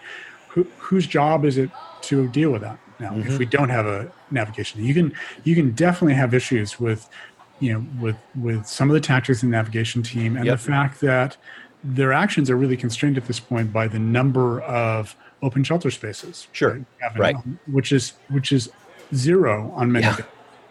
who, 0.49 0.65
whose 0.78 1.06
job 1.08 1.43
is 1.45 1.58
it 1.58 1.69
to 2.04 2.28
deal 2.30 2.52
with 2.52 2.62
that 2.62 2.80
now? 2.99 3.12
Mm-hmm. 3.12 3.30
If 3.30 3.38
we 3.38 3.45
don't 3.45 3.69
have 3.69 3.86
a 3.86 4.10
navigation, 4.32 4.84
you 4.84 4.93
can 4.93 5.13
you 5.43 5.56
can 5.56 5.71
definitely 5.71 6.13
have 6.15 6.34
issues 6.34 6.80
with 6.80 7.10
you 7.60 7.74
know 7.74 7.86
with 8.02 8.15
with 8.36 8.65
some 8.67 8.89
of 8.89 8.93
the 8.93 9.00
tactics 9.02 9.43
in 9.43 9.50
the 9.52 9.56
navigation 9.58 10.02
team 10.04 10.36
and 10.36 10.45
Yep. 10.45 10.54
the 10.58 10.63
fact 10.63 11.02
that 11.02 11.38
their 11.84 12.12
actions 12.13 12.50
are 12.50 12.56
really 12.58 12.78
constrained 12.78 13.17
at 13.17 13.26
this 13.26 13.39
point 13.39 13.72
by 13.72 13.88
the 13.88 14.00
number 14.00 14.62
of 14.62 15.15
open 15.41 15.63
shelter 15.63 15.89
spaces. 15.91 16.48
Sure. 16.52 16.80
right? 17.02 17.17
Right. 17.17 17.36
Which 17.67 17.91
is 17.91 18.13
which 18.30 18.52
is 18.52 18.69
zero 19.13 19.72
on 19.76 19.91
many 19.91 20.06
Yeah. 20.06 20.15
days, 20.17 20.26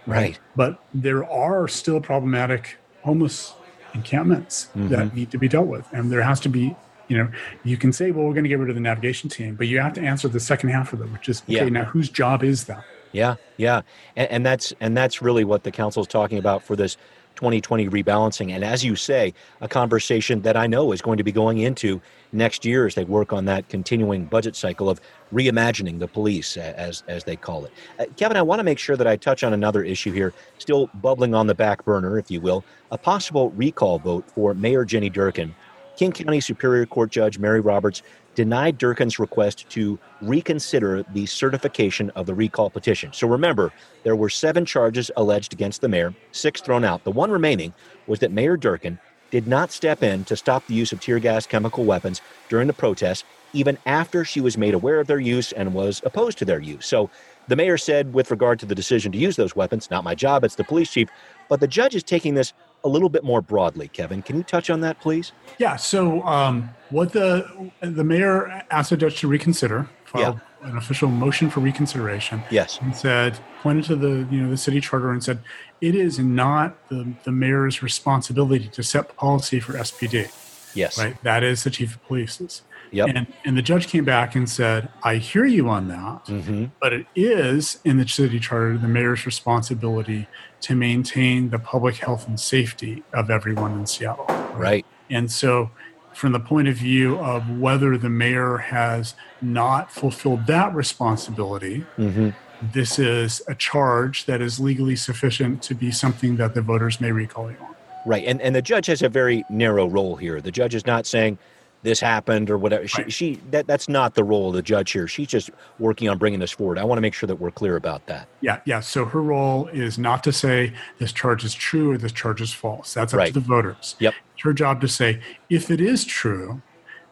Right. 0.06 0.38
But 0.56 0.78
there 0.94 1.24
are 1.30 1.68
still 1.68 2.00
problematic 2.00 2.76
homeless 3.02 3.54
encampments 3.94 4.68
Mm-hmm. 4.76 4.88
that 4.88 5.14
need 5.14 5.30
to 5.30 5.38
be 5.38 5.48
dealt 5.48 5.66
with, 5.66 5.86
and 5.92 6.10
there 6.12 6.22
has 6.22 6.40
to 6.40 6.48
be. 6.48 6.76
You 7.08 7.16
know, 7.16 7.28
you 7.64 7.78
can 7.78 7.90
say, 7.90 8.10
"Well, 8.10 8.26
we're 8.26 8.34
going 8.34 8.44
to 8.44 8.50
get 8.50 8.58
rid 8.58 8.68
of 8.68 8.74
the 8.74 8.82
navigation 8.82 9.30
team," 9.30 9.54
but 9.54 9.66
you 9.66 9.80
have 9.80 9.94
to 9.94 10.02
answer 10.02 10.28
the 10.28 10.40
second 10.40 10.68
half 10.68 10.92
of 10.92 11.00
it, 11.00 11.10
which 11.10 11.26
is, 11.30 11.40
okay, 11.44 11.54
Yeah. 11.54 11.68
now 11.70 11.84
whose 11.84 12.10
job 12.10 12.44
is 12.44 12.64
that? 12.64 12.84
Yeah, 13.12 13.36
yeah, 13.56 13.82
and, 14.16 14.30
and 14.30 14.46
that's 14.46 14.72
and 14.80 14.96
that's 14.96 15.22
really 15.22 15.44
what 15.44 15.64
the 15.64 15.70
council 15.70 16.02
is 16.02 16.08
talking 16.08 16.38
about 16.38 16.62
for 16.62 16.76
this 16.76 16.96
2020 17.38 17.88
rebalancing. 17.88 18.50
And 18.50 18.64
as 18.64 18.84
you 18.84 18.96
say, 18.96 19.32
a 19.60 19.68
conversation 19.68 20.42
that 20.42 20.56
I 20.56 20.66
know 20.66 20.90
is 20.90 21.00
going 21.00 21.18
to 21.18 21.24
be 21.24 21.30
going 21.30 21.58
into 21.58 22.02
next 22.32 22.64
year 22.64 22.84
as 22.84 22.96
they 22.96 23.04
work 23.04 23.32
on 23.32 23.44
that 23.44 23.68
continuing 23.68 24.24
budget 24.24 24.56
cycle 24.56 24.90
of 24.90 25.00
reimagining 25.32 26.00
the 26.00 26.08
police, 26.08 26.56
as 26.56 27.04
as 27.06 27.24
they 27.24 27.36
call 27.36 27.64
it. 27.64 27.72
Uh, 27.98 28.06
Kevin, 28.16 28.36
I 28.36 28.42
want 28.42 28.58
to 28.58 28.64
make 28.64 28.78
sure 28.78 28.96
that 28.96 29.06
I 29.06 29.16
touch 29.16 29.44
on 29.44 29.52
another 29.52 29.84
issue 29.84 30.12
here, 30.12 30.34
still 30.58 30.88
bubbling 30.94 31.32
on 31.32 31.46
the 31.46 31.54
back 31.54 31.84
burner, 31.84 32.18
if 32.18 32.28
you 32.28 32.40
will, 32.40 32.64
a 32.90 32.98
possible 32.98 33.50
recall 33.50 34.00
vote 34.00 34.28
for 34.28 34.52
Mayor 34.52 34.84
Jenny 34.84 35.10
Durkan. 35.10 35.54
King 35.98 36.12
County 36.12 36.40
Superior 36.40 36.86
Court 36.86 37.10
Judge 37.10 37.40
Mary 37.40 37.58
Roberts 37.58 38.02
denied 38.36 38.78
Durkan's 38.78 39.18
request 39.18 39.68
to 39.70 39.98
reconsider 40.22 41.02
the 41.12 41.26
certification 41.26 42.10
of 42.10 42.24
the 42.26 42.34
recall 42.34 42.70
petition. 42.70 43.12
So 43.12 43.26
remember, 43.26 43.72
there 44.04 44.14
were 44.14 44.28
seven 44.28 44.64
charges 44.64 45.10
alleged 45.16 45.52
against 45.52 45.80
the 45.80 45.88
mayor, 45.88 46.14
six 46.30 46.60
thrown 46.60 46.84
out. 46.84 47.02
The 47.02 47.10
one 47.10 47.32
remaining 47.32 47.74
was 48.06 48.20
that 48.20 48.30
Mayor 48.30 48.56
Durkin 48.56 49.00
did 49.32 49.48
not 49.48 49.72
step 49.72 50.04
in 50.04 50.24
to 50.26 50.36
stop 50.36 50.64
the 50.68 50.74
use 50.74 50.92
of 50.92 51.00
tear 51.00 51.18
gas 51.18 51.48
chemical 51.48 51.84
weapons 51.84 52.20
during 52.48 52.68
the 52.68 52.72
protests, 52.72 53.24
even 53.52 53.76
after 53.84 54.24
she 54.24 54.40
was 54.40 54.56
made 54.56 54.74
aware 54.74 55.00
of 55.00 55.08
their 55.08 55.18
use 55.18 55.50
and 55.50 55.74
was 55.74 56.00
opposed 56.04 56.38
to 56.38 56.44
their 56.44 56.60
use. 56.60 56.86
So 56.86 57.10
the 57.48 57.56
mayor 57.56 57.76
said, 57.76 58.14
with 58.14 58.30
regard 58.30 58.60
to 58.60 58.66
the 58.66 58.74
decision 58.74 59.10
to 59.10 59.18
use 59.18 59.34
those 59.34 59.56
weapons, 59.56 59.90
not 59.90 60.04
my 60.04 60.14
job, 60.14 60.44
it's 60.44 60.54
the 60.54 60.62
police 60.62 60.92
chief. 60.92 61.08
But 61.48 61.58
the 61.58 61.66
judge 61.66 61.96
is 61.96 62.04
taking 62.04 62.34
this 62.34 62.52
a 62.84 62.88
little 62.88 63.08
bit 63.08 63.24
more 63.24 63.40
broadly. 63.42 63.88
Kevin, 63.88 64.22
can 64.22 64.36
you 64.36 64.42
touch 64.42 64.70
on 64.70 64.80
that, 64.80 65.00
please? 65.00 65.32
Yeah. 65.58 65.76
So, 65.76 66.22
um, 66.22 66.70
what 66.90 67.12
the 67.12 67.70
the 67.80 68.04
mayor 68.04 68.62
asked 68.70 68.90
the 68.90 68.96
judge 68.96 69.20
to 69.20 69.28
reconsider, 69.28 69.88
filed 70.04 70.40
an 70.62 70.76
official 70.76 71.08
motion 71.08 71.50
for 71.50 71.60
reconsideration, 71.60 72.42
Yes. 72.50 72.80
and 72.82 72.94
said, 72.96 73.38
pointed 73.62 73.84
to 73.84 73.96
the 73.96 74.26
you 74.30 74.42
know 74.42 74.50
the 74.50 74.56
city 74.56 74.80
charter 74.80 75.10
and 75.12 75.22
said, 75.22 75.38
it 75.80 75.94
is 75.94 76.18
not 76.18 76.88
the 76.88 77.12
the 77.24 77.32
mayor's 77.32 77.82
responsibility 77.82 78.68
to 78.68 78.82
set 78.82 79.14
policy 79.16 79.60
for 79.60 79.74
SPD. 79.74 80.28
Yes. 80.74 80.98
Right. 80.98 81.20
That 81.22 81.42
is 81.42 81.64
the 81.64 81.70
chief 81.70 81.94
of 81.96 82.04
police's. 82.06 82.62
Yep. 82.92 83.08
And 83.08 83.26
and 83.44 83.56
the 83.56 83.62
judge 83.62 83.88
came 83.88 84.04
back 84.04 84.34
and 84.34 84.48
said, 84.48 84.88
I 85.02 85.16
hear 85.16 85.44
you 85.44 85.68
on 85.68 85.88
that, 85.88 86.26
hmm 86.26 86.66
but 86.80 86.92
it 86.92 87.06
is 87.14 87.78
in 87.84 87.98
the 87.98 88.06
city 88.08 88.38
charter 88.38 88.78
the 88.78 88.88
mayor's 88.88 89.26
responsibility 89.26 90.26
to 90.62 90.74
maintain 90.74 91.50
the 91.50 91.58
public 91.58 91.96
health 91.96 92.26
and 92.26 92.38
safety 92.38 93.02
of 93.12 93.30
everyone 93.30 93.72
in 93.72 93.86
Seattle. 93.86 94.26
Right. 94.54 94.84
And 95.10 95.30
so, 95.30 95.70
from 96.14 96.32
the 96.32 96.40
point 96.40 96.68
of 96.68 96.76
view 96.76 97.18
of 97.18 97.48
whether 97.58 97.96
the 97.96 98.10
mayor 98.10 98.58
has 98.58 99.14
not 99.40 99.92
fulfilled 99.92 100.46
that 100.46 100.74
responsibility, 100.74 101.86
hmm 101.96 102.30
this 102.60 102.98
is 102.98 103.40
a 103.46 103.54
charge 103.54 104.26
that 104.26 104.40
is 104.40 104.58
legally 104.58 104.96
sufficient 104.96 105.62
to 105.62 105.76
be 105.76 105.92
something 105.92 106.36
that 106.38 106.54
the 106.54 106.60
voters 106.60 107.00
may 107.00 107.12
recall 107.12 107.48
you 107.50 107.56
on. 107.60 107.74
Right. 108.04 108.24
And 108.26 108.40
and 108.40 108.54
the 108.54 108.62
judge 108.62 108.86
has 108.86 109.00
a 109.00 109.08
very 109.08 109.44
narrow 109.48 109.86
role 109.86 110.16
here. 110.16 110.40
The 110.40 110.50
judge 110.50 110.74
is 110.74 110.84
not 110.86 111.06
saying 111.06 111.38
this 111.82 112.00
happened 112.00 112.50
or 112.50 112.58
whatever. 112.58 112.86
She, 112.88 113.02
Right. 113.02 113.12
she 113.12 113.40
that 113.50 113.66
that's 113.66 113.88
not 113.88 114.14
the 114.14 114.24
role 114.24 114.48
of 114.48 114.54
the 114.54 114.62
judge 114.62 114.90
here. 114.90 115.06
She's 115.06 115.28
just 115.28 115.50
working 115.78 116.08
on 116.08 116.18
bringing 116.18 116.40
this 116.40 116.50
forward. 116.50 116.78
I 116.78 116.84
want 116.84 116.96
to 116.98 117.02
make 117.02 117.14
sure 117.14 117.26
that 117.28 117.36
we're 117.36 117.50
clear 117.52 117.76
about 117.76 118.06
that. 118.06 118.26
Yeah, 118.40 118.60
yeah. 118.64 118.80
So 118.80 119.04
her 119.04 119.22
role 119.22 119.68
is 119.68 119.98
not 119.98 120.24
to 120.24 120.32
say 120.32 120.72
this 120.98 121.12
charge 121.12 121.44
is 121.44 121.54
true 121.54 121.92
or 121.92 121.98
this 121.98 122.12
charge 122.12 122.40
is 122.40 122.52
false. 122.52 122.94
That's 122.94 123.14
up 123.14 123.18
Right. 123.18 123.28
to 123.28 123.32
the 123.34 123.40
voters. 123.40 123.94
Yep. 124.00 124.14
It's 124.34 124.42
her 124.42 124.52
job 124.52 124.80
to 124.80 124.88
say 124.88 125.20
if 125.48 125.70
it 125.70 125.80
is 125.80 126.04
true, 126.04 126.62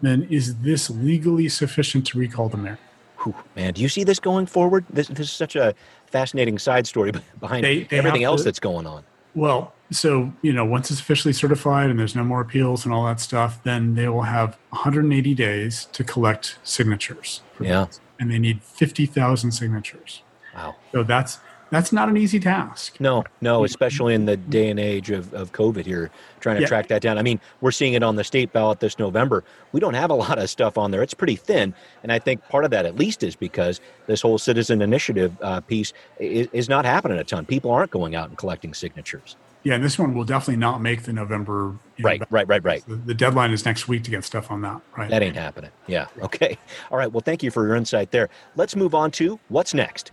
then 0.03 0.27
is 0.31 0.57
this 0.57 0.91
legally 0.91 1.49
sufficient 1.49 2.07
to 2.09 2.19
recall 2.19 2.49
the 2.49 2.57
mayor? 2.57 2.79
Whew, 3.23 3.35
man, 3.55 3.73
do 3.73 3.83
you 3.83 3.89
see 3.89 4.05
this 4.05 4.21
going 4.21 4.47
forward? 4.47 4.85
This, 4.91 5.09
this 5.09 5.21
is 5.29 5.33
such 5.33 5.57
a 5.57 5.75
fascinating 6.07 6.59
side 6.59 6.87
story 6.87 7.13
behind 7.41 7.65
They- 7.65 7.85
they 7.85 7.99
everything 7.99 8.25
else 8.25 8.41
to- 8.41 8.45
that's 8.45 8.61
going 8.61 8.87
on. 8.87 9.05
Well, 9.37 9.75
so 9.93 10.33
you 10.43 10.53
know, 10.53 10.65
once 10.65 10.91
it's 10.91 10.99
officially 10.99 11.33
certified 11.33 11.91
and 11.91 11.99
there's 11.99 12.17
no 12.17 12.25
more 12.25 12.41
appeals 12.41 12.85
and 12.85 12.93
all 12.93 13.05
that 13.07 13.21
stuff, 13.21 13.63
then 13.63 13.95
they 13.95 14.09
will 14.09 14.23
have 14.23 14.59
180 14.71 15.35
days 15.35 15.85
to 15.93 16.03
collect 16.03 16.59
signatures. 16.65 17.43
Yeah. 17.61 17.85
this. 17.85 18.01
and 18.19 18.31
they 18.31 18.39
need 18.39 18.63
50,000 18.63 19.53
signatures. 19.53 20.23
Wow. 20.55 20.75
So 20.91 21.03
that's 21.03 21.39
that's 21.71 21.93
not 21.93 22.09
an 22.09 22.17
easy 22.17 22.39
task. 22.39 22.97
No, 23.01 23.25
no, 23.41 23.65
especially 23.65 24.15
in 24.15 24.25
the 24.27 24.37
day 24.37 24.71
and 24.71 24.79
age 24.79 25.11
of, 25.11 25.33
of 25.35 25.53
COVID 25.53 25.85
here, 25.85 26.11
trying 26.41 26.57
to 26.57 26.63
Yeah. 26.63 26.69
track 26.69 26.89
that 26.89 27.03
down. 27.03 27.19
I 27.19 27.23
mean, 27.23 27.41
we're 27.61 27.71
seeing 27.73 27.95
it 27.95 28.03
on 28.03 28.17
the 28.17 28.25
state 28.25 28.53
ballot 28.53 28.81
this 28.81 28.99
November. 28.99 29.43
We 29.73 29.81
don't 29.81 29.95
have 29.95 30.11
a 30.11 30.15
lot 30.27 30.39
of 30.39 30.49
stuff 30.49 30.79
on 30.79 30.91
there. 30.91 31.03
It's 31.03 31.15
pretty 31.15 31.37
thin. 31.37 31.75
And 32.03 32.13
I 32.13 32.19
think 32.19 32.47
part 32.49 32.65
of 32.65 32.71
that, 32.71 32.87
at 32.87 32.97
least, 32.97 33.23
is 33.23 33.35
because 33.35 33.81
this 34.07 34.21
whole 34.23 34.39
citizen 34.39 34.81
initiative 34.83 35.37
uh, 35.43 35.61
piece 35.61 35.93
is, 36.21 36.49
is 36.53 36.69
not 36.69 36.85
happening 36.85 37.19
a 37.19 37.25
ton. 37.25 37.45
People 37.47 37.71
aren't 37.73 37.91
going 37.91 38.15
out 38.15 38.29
and 38.29 38.39
collecting 38.39 38.73
signatures. 38.75 39.37
Yeah, 39.65 39.75
and 39.75 39.83
this 39.83 39.99
one 39.99 40.15
will 40.15 40.23
definitely 40.23 40.59
not 40.59 40.81
make 40.81 41.03
the 41.03 41.13
November. 41.13 41.75
you 41.97 42.05
know, 42.05 42.09
Right, 42.11 42.23
right, 42.31 42.47
right, 42.47 42.63
right. 42.63 42.85
The, 42.87 42.95
the 42.95 43.15
deadline 43.15 43.51
is 43.51 43.65
next 43.65 43.89
week 43.89 44.05
to 44.05 44.13
get 44.13 44.23
stuff 44.23 44.53
on 44.53 44.61
that. 44.63 44.81
Right. 44.97 45.11
That 45.11 45.25
ain't 45.25 45.35
happening. 45.35 45.73
Yeah. 45.89 46.07
Okay. 46.23 46.57
All 46.93 46.99
right. 46.99 47.11
Well, 47.11 47.23
thank 47.23 47.43
you 47.43 47.51
for 47.51 47.67
your 47.67 47.75
insight 47.75 48.13
there. 48.13 48.29
Let's 48.55 48.77
move 48.77 48.95
on 48.95 49.11
to 49.13 49.41
what's 49.49 49.75
next. 49.75 50.13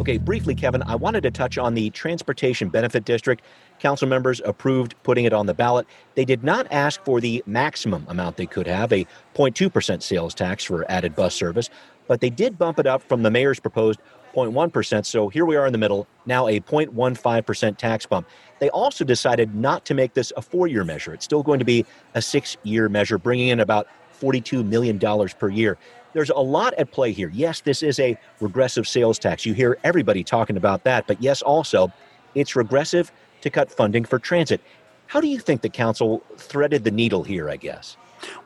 Okay, 0.00 0.16
briefly, 0.16 0.54
Kevin, 0.54 0.82
I 0.84 0.94
wanted 0.94 1.24
to 1.24 1.30
touch 1.30 1.58
on 1.58 1.74
the 1.74 1.90
Transportation 1.90 2.70
Benefit 2.70 3.04
District. 3.04 3.44
Council 3.80 4.08
members 4.08 4.40
approved 4.46 4.94
putting 5.02 5.26
it 5.26 5.34
on 5.34 5.44
the 5.44 5.52
ballot. 5.52 5.86
They 6.14 6.24
did 6.24 6.42
not 6.42 6.66
ask 6.70 7.04
for 7.04 7.20
the 7.20 7.42
maximum 7.44 8.06
amount 8.08 8.38
they 8.38 8.46
could 8.46 8.66
have, 8.66 8.94
a 8.94 9.06
0.2% 9.34 10.02
sales 10.02 10.34
tax 10.34 10.64
for 10.64 10.90
added 10.90 11.14
bus 11.14 11.34
service, 11.34 11.68
but 12.08 12.22
they 12.22 12.30
did 12.30 12.56
bump 12.56 12.78
it 12.78 12.86
up 12.86 13.02
from 13.02 13.22
the 13.22 13.30
mayor's 13.30 13.60
proposed 13.60 14.00
0.1%. 14.34 15.04
So 15.04 15.28
here 15.28 15.44
we 15.44 15.56
are 15.56 15.66
in 15.66 15.72
the 15.72 15.78
middle, 15.78 16.06
now 16.24 16.48
a 16.48 16.60
0.15% 16.60 17.76
tax 17.76 18.06
bump. 18.06 18.26
They 18.58 18.70
also 18.70 19.04
decided 19.04 19.54
not 19.54 19.84
to 19.84 19.92
make 19.92 20.14
this 20.14 20.32
a 20.34 20.40
four 20.40 20.66
year 20.66 20.82
measure. 20.82 21.12
It's 21.12 21.26
still 21.26 21.42
going 21.42 21.58
to 21.58 21.64
be 21.66 21.84
a 22.14 22.22
six 22.22 22.56
year 22.62 22.88
measure, 22.88 23.18
bringing 23.18 23.48
in 23.48 23.60
about 23.60 23.86
$42 24.18 24.66
million 24.66 24.98
per 24.98 25.48
year. 25.50 25.76
There's 26.12 26.30
a 26.30 26.38
lot 26.38 26.74
at 26.74 26.90
play 26.90 27.12
here. 27.12 27.30
Yes, 27.32 27.60
this 27.60 27.82
is 27.82 27.98
a 28.00 28.18
regressive 28.40 28.86
sales 28.88 29.18
tax. 29.18 29.46
You 29.46 29.54
hear 29.54 29.78
everybody 29.84 30.24
talking 30.24 30.56
about 30.56 30.84
that. 30.84 31.06
But 31.06 31.22
yes, 31.22 31.42
also, 31.42 31.92
it's 32.34 32.56
regressive 32.56 33.12
to 33.42 33.50
cut 33.50 33.70
funding 33.70 34.04
for 34.04 34.18
transit. 34.18 34.60
How 35.06 35.20
do 35.20 35.26
you 35.28 35.38
think 35.38 35.62
the 35.62 35.68
council 35.68 36.22
threaded 36.36 36.84
the 36.84 36.90
needle 36.90 37.22
here, 37.24 37.50
I 37.50 37.56
guess? 37.56 37.96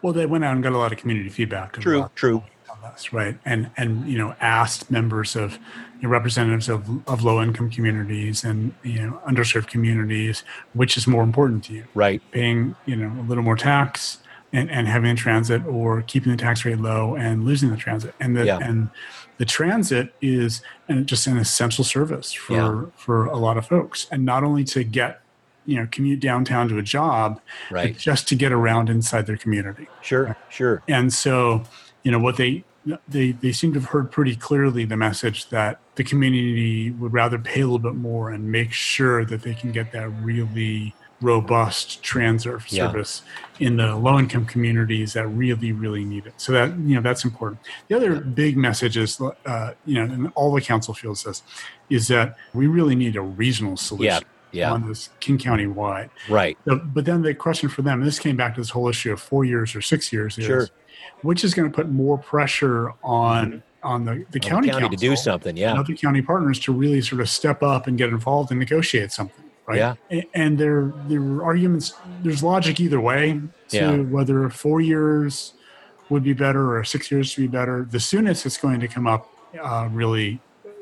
Well, 0.03 0.12
they 0.12 0.27
went 0.27 0.44
out 0.44 0.55
and 0.55 0.62
got 0.62 0.72
a 0.72 0.79
lot 0.79 0.92
of 0.92 0.98
community 0.98 1.29
feedback. 1.29 1.72
True, 1.74 1.98
about 2.00 2.16
true. 2.16 2.42
this, 2.83 3.12
right? 3.12 3.37
And 3.44 3.70
and 3.77 4.07
you 4.09 4.16
know 4.16 4.35
asked 4.40 4.90
members 4.90 5.35
of 5.37 5.55
you 6.00 6.03
know, 6.05 6.09
representatives 6.11 6.68
of, 6.68 7.07
of 7.09 7.24
low 7.24 7.42
income 7.42 7.70
communities 7.70 8.44
and 8.44 8.72
you 8.83 9.05
know 9.05 9.20
underserved 9.27 9.66
communities, 9.66 10.44
which 10.74 10.96
is 10.96 11.07
more 11.07 11.22
important 11.22 11.64
to 11.64 11.72
you, 11.72 11.85
Right. 11.94 12.22
paying 12.31 12.77
you 12.87 12.94
know 12.96 13.09
a 13.20 13.24
little 13.24 13.42
more 13.44 13.57
tax 13.57 14.18
and, 14.55 14.71
and 14.71 14.87
having 14.88 15.11
the 15.14 15.21
transit, 15.21 15.67
or 15.67 16.01
keeping 16.03 16.31
the 16.33 16.38
tax 16.38 16.64
rate 16.64 16.79
low 16.79 17.14
and 17.17 17.45
losing 17.45 17.71
the 17.71 17.77
transit. 17.77 18.14
And 18.21 18.37
the 18.37 18.47
Yeah. 18.47 18.59
and 18.62 18.88
the 19.38 19.45
transit 19.45 20.14
is 20.23 20.62
just 21.05 21.27
an 21.27 21.37
essential 21.38 21.85
service 21.85 22.33
for 22.33 22.55
Yeah. 22.55 22.83
for 22.97 23.27
a 23.27 23.37
lot 23.37 23.57
of 23.59 23.67
folks, 23.67 24.07
and 24.11 24.25
not 24.25 24.45
only 24.45 24.64
to 24.64 24.85
get 24.85 25.21
you 25.67 25.77
know 25.77 25.88
commute 25.90 26.21
downtown 26.21 26.69
to 26.69 26.79
a 26.79 26.83
job, 26.83 27.40
Right. 27.71 27.97
just 27.99 28.29
to 28.29 28.35
get 28.37 28.53
around 28.53 28.88
inside 28.90 29.27
their 29.27 29.37
community 29.38 29.88
Sure, 30.03 30.37
sure. 30.51 30.83
and 30.88 31.12
so 31.12 31.64
you 32.03 32.11
know 32.12 32.19
what 32.19 32.37
they 32.37 32.64
they 33.09 33.33
they 33.33 33.51
seem 33.51 33.73
to 33.73 33.81
have 33.81 33.88
heard 33.88 34.11
pretty 34.11 34.37
clearly 34.37 34.85
the 34.85 34.97
message 34.97 35.49
that 35.49 35.81
the 35.95 36.05
community 36.05 36.90
would 36.90 37.14
rather 37.14 37.38
pay 37.38 37.62
a 37.62 37.64
little 37.64 37.79
bit 37.79 37.95
more 37.95 38.31
and 38.31 38.53
make 38.53 38.73
sure 38.75 39.25
that 39.25 39.40
they 39.43 39.55
can 39.55 39.73
get 39.73 39.90
that 39.93 40.09
really 40.23 40.95
robust 41.25 42.03
transit 42.03 42.61
Yeah. 42.69 42.87
service 42.87 43.23
in 43.59 43.77
the 43.77 43.97
low 43.97 44.19
income 44.19 44.45
communities 44.47 45.13
that 45.15 45.27
really 45.29 45.73
really 45.73 46.05
need 46.05 46.27
it 46.27 46.35
so 46.37 46.53
that 46.53 46.69
you 46.89 46.95
know 46.95 47.01
that's 47.01 47.25
important 47.25 47.61
the 47.89 47.97
other 47.97 48.21
big 48.21 48.57
message 48.57 48.97
is 48.97 49.21
uh, 49.21 49.73
you 49.87 49.95
know 49.95 50.05
and 50.15 50.31
all 50.35 50.53
the 50.53 50.61
council 50.61 50.93
feels 50.95 51.23
this 51.25 51.43
is 51.91 52.09
that 52.09 52.37
we 52.53 52.67
really 52.67 52.95
need 52.95 53.17
a 53.17 53.21
regional 53.21 53.77
solution 53.77 54.23
yeah. 54.53 54.69
yeah. 54.69 54.73
on 54.73 54.87
this 54.89 55.11
king 55.21 55.39
county 55.39 55.67
wide 55.67 56.11
Right. 56.29 56.57
so, 56.67 56.77
but 56.97 57.05
then 57.05 57.23
the 57.23 57.35
question 57.35 57.69
for 57.69 57.83
them, 57.83 58.01
and 58.01 58.07
this 58.07 58.19
came 58.19 58.37
back 58.37 58.55
to 58.57 58.61
this 58.61 58.71
whole 58.71 58.89
issue 58.89 59.13
of 59.13 59.21
four 59.21 59.45
years 59.45 59.75
or 59.77 59.83
six 59.83 60.13
years, 60.13 60.39
is 60.39 60.45
Sure. 60.47 60.69
which 61.23 61.45
is 61.45 61.55
going 61.55 61.71
to 61.71 61.75
put 61.75 61.89
more 61.89 62.19
pressure 62.19 62.93
on 63.03 63.63
on 63.83 64.05
the, 64.07 64.25
the 64.31 64.41
On 64.45 64.49
county, 64.51 64.69
county 64.71 64.89
to 64.89 64.97
do 64.97 65.09
council 65.09 65.25
something. 65.33 65.51
and 65.51 65.59
Yeah. 65.59 65.75
other 65.79 65.95
county 65.95 66.23
partners 66.23 66.59
to 66.61 66.73
really 66.73 67.03
sort 67.03 67.21
of 67.21 67.29
step 67.29 67.63
up 67.63 67.87
and 67.87 67.99
get 67.99 68.09
involved 68.09 68.51
and 68.51 68.59
negotiate 68.59 69.13
something, 69.13 69.44
right? 69.66 69.79
Yeah. 70.11 70.22
And 70.35 70.59
there 70.59 70.92
there 71.09 71.20
are 71.20 71.44
arguments. 71.44 71.94
There's 72.22 72.42
logic 72.42 72.81
either 72.81 73.00
way 73.00 73.40
to 73.68 73.77
Yeah. 73.77 73.96
whether 73.96 74.48
four 74.50 74.81
years 74.81 75.55
would 76.11 76.22
be 76.22 76.33
better 76.35 76.77
or 76.77 76.85
six 76.85 77.11
years 77.11 77.33
to 77.35 77.40
be 77.42 77.46
better. 77.46 77.87
The 77.90 78.00
soonest 78.00 78.44
it's 78.46 78.59
going 78.59 78.81
to 78.81 78.88
come 78.88 79.07
up, 79.07 79.29
uh, 79.62 79.88
really, 79.90 80.38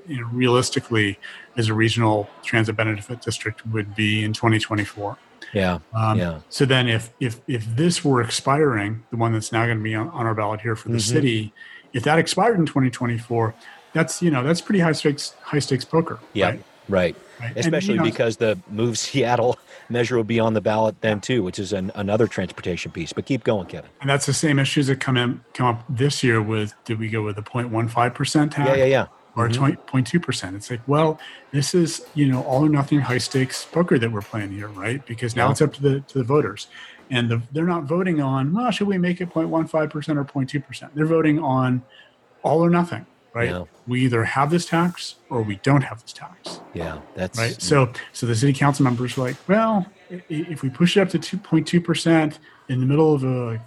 you 0.06 0.20
know, 0.20 0.28
realistically, 0.32 1.18
as 1.56 1.68
a 1.68 1.74
regional 1.74 2.28
transit 2.42 2.76
benefit 2.76 3.20
district 3.22 3.64
would 3.68 3.94
be 3.94 4.24
in 4.24 4.32
2024. 4.32 5.16
Yeah. 5.52 5.78
Um, 5.94 6.18
Yeah. 6.18 6.38
So 6.48 6.64
then, 6.64 6.88
if 6.88 7.10
if 7.20 7.40
if 7.46 7.64
this 7.76 8.04
were 8.04 8.20
expiring, 8.22 9.04
the 9.10 9.16
one 9.16 9.32
that's 9.32 9.52
now 9.52 9.64
going 9.66 9.78
to 9.78 9.82
be 9.84 9.94
on, 9.94 10.08
on 10.10 10.26
our 10.26 10.34
ballot 10.34 10.60
here 10.60 10.74
for 10.76 10.88
the 10.88 10.96
Mhm. 10.98 11.00
city, 11.14 11.52
if 11.92 12.02
that 12.04 12.18
expired 12.18 12.58
in 12.58 12.66
2024, 12.66 13.54
that's 13.92 14.22
you 14.22 14.30
know 14.30 14.42
that's 14.42 14.60
pretty 14.60 14.80
high 14.80 14.92
stakes 14.92 15.34
high 15.42 15.58
stakes 15.60 15.84
poker. 15.84 16.18
Yeah. 16.32 16.46
right? 16.50 16.62
Right. 16.88 17.14
Right. 17.40 17.48
And, 17.50 17.56
Especially 17.58 17.94
you 17.94 17.98
know, 17.98 18.04
because 18.04 18.36
the 18.36 18.58
Move 18.70 18.98
Seattle 19.04 19.58
measure 19.88 20.16
will 20.16 20.24
be 20.24 20.40
on 20.40 20.54
the 20.54 20.60
ballot 20.60 21.00
then 21.00 21.20
too, 21.20 21.42
which 21.42 21.58
is 21.58 21.72
an, 21.72 21.90
another 21.94 22.26
transportation 22.26 22.90
piece. 22.92 23.12
But 23.12 23.26
keep 23.26 23.44
going, 23.44 23.66
Kevin. 23.66 23.90
and 24.00 24.08
that's 24.10 24.26
the 24.26 24.32
same 24.32 24.58
issues 24.58 24.86
that 24.88 25.00
come 25.00 25.16
in 25.16 25.40
come 25.54 25.66
up 25.66 25.84
this 25.88 26.22
year 26.22 26.40
with 26.42 26.74
did 26.84 26.98
we 26.98 27.08
go 27.08 27.22
with 27.22 27.38
a 27.38 27.42
0.15 27.42 28.14
percent 28.14 28.52
tax 28.52 28.68
Yeah, 28.70 28.76
yeah, 28.76 28.84
yeah. 28.84 29.06
or 29.36 29.48
Mhm. 29.48 29.76
0.2 29.86 30.22
percent? 30.22 30.56
It's 30.56 30.70
like 30.70 30.80
well, 30.86 31.18
this 31.52 31.74
is 31.74 32.04
you 32.14 32.26
know 32.26 32.42
all 32.42 32.64
or 32.64 32.68
nothing 32.68 33.00
high 33.00 33.18
stakes 33.18 33.64
poker 33.64 33.98
that 33.98 34.10
we're 34.12 34.22
playing 34.22 34.52
here, 34.52 34.68
right? 34.68 35.04
Because 35.06 35.34
now 35.36 35.46
Yeah. 35.46 35.50
it's 35.52 35.62
up 35.62 35.72
to 35.74 35.82
the 35.82 36.00
to 36.00 36.18
the 36.18 36.24
voters. 36.24 36.68
And 37.10 37.28
the, 37.30 37.42
they're 37.52 37.66
not 37.66 37.84
voting 37.84 38.22
on, 38.22 38.54
well, 38.54 38.70
should 38.70 38.86
we 38.86 38.96
make 38.96 39.20
it 39.20 39.28
0.15% 39.28 40.16
or 40.16 40.24
0.2%? 40.24 40.88
They're 40.94 41.04
voting 41.04 41.38
on 41.40 41.82
all 42.42 42.64
or 42.64 42.70
nothing, 42.70 43.04
right? 43.34 43.50
Yeah. 43.50 43.64
We 43.86 44.02
either 44.02 44.24
have 44.24 44.50
this 44.50 44.66
tax 44.66 45.16
or 45.30 45.42
we 45.42 45.56
don't 45.56 45.82
have 45.82 46.02
this 46.02 46.12
tax, 46.12 46.60
Yeah. 46.74 46.98
That's 47.14 47.38
right? 47.38 47.60
So, 47.60 47.92
so 48.12 48.26
the 48.26 48.34
city 48.34 48.52
council 48.52 48.84
members 48.84 49.16
were 49.16 49.26
like, 49.28 49.36
well, 49.48 49.86
if 50.28 50.62
we 50.62 50.68
push 50.70 50.96
it 50.96 51.00
up 51.00 51.08
to 51.10 51.18
2.2% 51.18 52.38
in 52.68 52.80
the 52.80 52.86
middle 52.86 53.14
of 53.14 53.24
a 53.24 53.60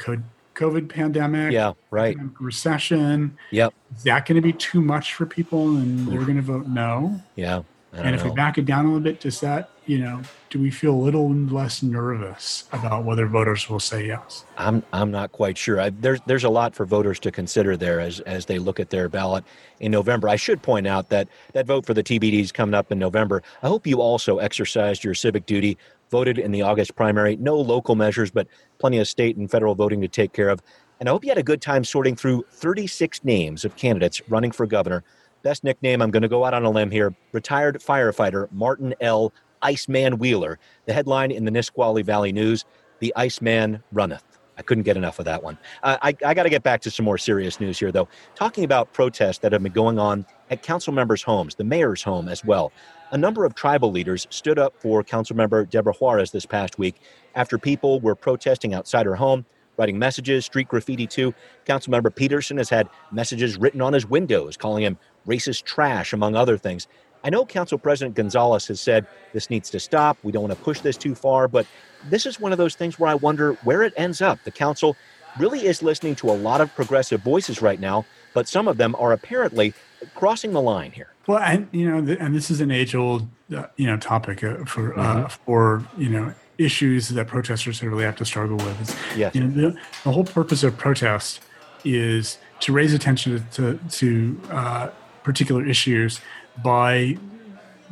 COVID 0.55 0.89
pandemic, 0.89 1.51
Yeah. 1.51 1.73
Right. 1.91 2.17
recession, 2.39 3.37
Yep. 3.51 3.73
is 3.97 4.03
that 4.03 4.25
going 4.25 4.35
to 4.35 4.41
be 4.41 4.53
too 4.53 4.81
much 4.81 5.13
for 5.15 5.25
people? 5.25 5.75
And 5.77 6.07
they're 6.07 6.21
going 6.23 6.37
to 6.37 6.41
vote 6.41 6.67
no. 6.67 7.21
Yeah. 7.35 7.61
And 7.93 8.13
if 8.15 8.23
we 8.23 8.31
back 8.31 8.57
it 8.57 8.65
down 8.65 8.85
a 8.85 8.89
little 8.89 8.99
bit, 9.03 9.19
does 9.21 9.39
that, 9.39 9.69
you 9.85 9.99
know, 9.99 10.21
do 10.49 10.59
we 10.59 10.71
feel 10.71 10.93
a 10.93 10.95
little 10.95 11.31
less 11.31 11.83
nervous 11.83 12.65
about 12.71 13.03
whether 13.03 13.27
voters 13.27 13.69
will 13.69 13.79
say 13.79 14.07
yes? 14.07 14.45
I'm 14.57 14.83
I'm 14.91 15.11
not 15.11 15.31
quite 15.31 15.57
sure. 15.57 15.79
I, 15.79 15.89
there's 15.89 16.19
there's 16.25 16.43
a 16.43 16.49
lot 16.49 16.75
for 16.75 16.85
voters 16.85 17.19
to 17.21 17.31
consider 17.31 17.77
there 17.77 17.99
as 17.99 18.19
as 18.21 18.45
they 18.45 18.57
look 18.57 18.79
at 18.79 18.89
their 18.89 19.09
ballot 19.09 19.43
in 19.79 19.91
November. 19.91 20.27
I 20.29 20.35
should 20.35 20.61
point 20.61 20.87
out 20.87 21.09
that 21.09 21.27
that 21.53 21.67
vote 21.67 21.85
for 21.85 21.93
the 21.93 22.03
TBD 22.03 22.41
is 22.41 22.51
coming 22.51 22.73
up 22.73 22.91
in 22.91 22.99
November. 22.99 23.43
I 23.61 23.67
hope 23.67 23.85
you 23.85 24.01
also 24.01 24.39
exercised 24.39 25.03
your 25.03 25.13
civic 25.13 25.45
duty, 25.45 25.77
voted 26.09 26.39
in 26.39 26.51
the 26.51 26.61
August 26.61 26.95
primary. 26.95 27.35
No 27.35 27.55
local 27.55 27.95
measures, 27.95 28.31
but 28.31 28.47
plenty 28.79 28.97
of 28.97 29.07
state 29.07 29.37
and 29.37 29.49
federal 29.49 29.75
voting 29.75 30.01
to 30.01 30.07
take 30.07 30.33
care 30.33 30.49
of. 30.49 30.61
And 30.99 31.09
I 31.09 31.11
hope 31.11 31.23
you 31.25 31.29
had 31.29 31.37
a 31.37 31.43
good 31.43 31.61
time 31.61 31.83
sorting 31.83 32.15
through 32.15 32.45
36 32.51 33.23
names 33.25 33.65
of 33.65 33.75
candidates 33.75 34.21
running 34.29 34.51
for 34.51 34.65
governor. 34.65 35.03
Best 35.43 35.63
nickname, 35.63 36.01
I'm 36.01 36.09
going 36.09 36.23
to 36.23 36.27
go 36.29 36.43
out 36.43 36.55
on 36.55 36.65
a 36.65 36.71
limb 36.71 36.89
here. 36.89 37.13
Retired 37.31 37.79
firefighter 37.79 38.51
Martin 38.51 38.95
L. 38.99 39.31
Iceman 39.65 40.19
Wheeler. 40.19 40.59
The 40.85 40.93
headline 40.93 41.31
in 41.31 41.45
the 41.45 41.51
Nisqually 41.51 42.03
Valley 42.03 42.31
News 42.31 42.65
The 42.99 43.11
Iceman 43.15 43.81
Runneth. 43.91 44.23
I 44.57 44.61
couldn't 44.61 44.83
get 44.83 44.95
enough 44.95 45.19
of 45.19 45.25
that 45.25 45.43
one. 45.43 45.57
Uh, 45.83 45.97
I, 46.01 46.15
I 46.25 46.33
got 46.33 46.43
to 46.43 46.49
get 46.49 46.63
back 46.63 46.81
to 46.81 46.91
some 46.91 47.03
more 47.03 47.17
serious 47.17 47.59
news 47.59 47.77
here, 47.77 47.91
though. 47.91 48.07
Talking 48.35 48.63
about 48.63 48.93
protests 48.93 49.39
that 49.39 49.51
have 49.51 49.61
been 49.63 49.73
going 49.73 49.99
on 49.99 50.25
at 50.49 50.61
council 50.61 50.93
members' 50.93 51.23
homes, 51.23 51.55
the 51.55 51.63
mayor's 51.63 52.03
home 52.03 52.29
as 52.29 52.45
well. 52.45 52.71
A 53.11 53.17
number 53.17 53.43
of 53.43 53.55
tribal 53.55 53.91
leaders 53.91 54.27
stood 54.29 54.57
up 54.57 54.73
for 54.79 55.03
council 55.03 55.35
member 55.35 55.65
Debora 55.65 55.95
Juarez 55.95 56.31
this 56.31 56.45
past 56.45 56.77
week 56.77 56.95
after 57.33 57.57
people 57.57 57.99
were 57.99 58.15
protesting 58.15 58.73
outside 58.73 59.05
her 59.05 59.15
home, 59.15 59.45
writing 59.77 59.99
messages, 59.99 60.45
street 60.45 60.67
graffiti 60.67 61.07
too. 61.07 61.33
Councilmember 61.65 62.13
Peterson 62.15 62.57
has 62.57 62.69
had 62.69 62.87
messages 63.11 63.57
written 63.57 63.81
on 63.81 63.93
his 63.93 64.05
windows 64.05 64.57
calling 64.57 64.83
him 64.83 64.97
racist 65.27 65.63
trash, 65.63 66.13
among 66.13 66.35
other 66.35 66.57
things. 66.57 66.87
I 67.25 67.29
know 67.31 67.43
Council 67.43 67.79
President 67.79 68.15
Gonzalez 68.15 68.67
has 68.67 68.79
said 68.79 69.07
this 69.33 69.49
needs 69.49 69.71
to 69.71 69.79
stop. 69.79 70.15
We 70.21 70.31
don't 70.31 70.43
want 70.43 70.53
to 70.55 70.63
push 70.63 70.81
this 70.81 70.95
too 70.95 71.15
far, 71.15 71.47
but 71.47 71.65
this 72.07 72.27
is 72.27 72.39
one 72.39 72.51
of 72.51 72.59
those 72.59 72.75
things 72.75 72.99
where 72.99 73.09
I 73.09 73.15
wonder 73.15 73.53
where 73.63 73.81
it 73.81 73.93
ends 73.97 74.21
up. 74.21 74.37
The 74.43 74.51
council 74.51 74.95
really 75.39 75.65
is 75.65 75.81
listening 75.81 76.13
to 76.17 76.29
a 76.29 76.37
lot 76.37 76.61
of 76.61 76.73
progressive 76.75 77.21
voices 77.23 77.63
right 77.63 77.79
now, 77.79 78.05
but 78.35 78.47
some 78.47 78.67
of 78.67 78.77
them 78.77 78.95
are 78.99 79.11
apparently 79.11 79.73
crossing 80.13 80.53
the 80.53 80.61
line 80.61 80.91
here. 80.91 81.07
Well, 81.25 81.39
and 81.39 81.67
you 81.71 81.89
know, 81.89 82.05
th- 82.05 82.19
and 82.21 82.35
this 82.35 82.51
is 82.51 82.61
an 82.61 82.69
age-old, 82.69 83.27
uh, 83.55 83.63
you 83.75 83.87
know, 83.87 83.97
topic 83.97 84.43
uh, 84.43 84.63
for 84.65 84.97
uh, 84.97 85.03
Mm-hmm. 85.03 85.27
for 85.45 85.83
you 85.97 86.09
know 86.09 86.31
issues 86.59 87.09
that 87.09 87.25
protesters 87.27 87.81
really 87.81 88.03
have 88.03 88.15
to 88.17 88.25
struggle 88.25 88.57
with. 88.57 88.81
Is, 88.81 88.95
Yes. 89.17 89.33
you 89.33 89.43
know, 89.43 89.49
the, 89.71 89.79
the 90.03 90.11
whole 90.11 90.23
purpose 90.25 90.63
of 90.63 90.77
protest 90.77 91.41
is 91.83 92.37
to 92.59 92.71
raise 92.71 92.93
attention 92.93 93.43
to 93.53 93.79
to 93.89 94.39
uh, 94.51 94.89
particular 95.23 95.65
issues 95.65 96.21
by 96.63 97.17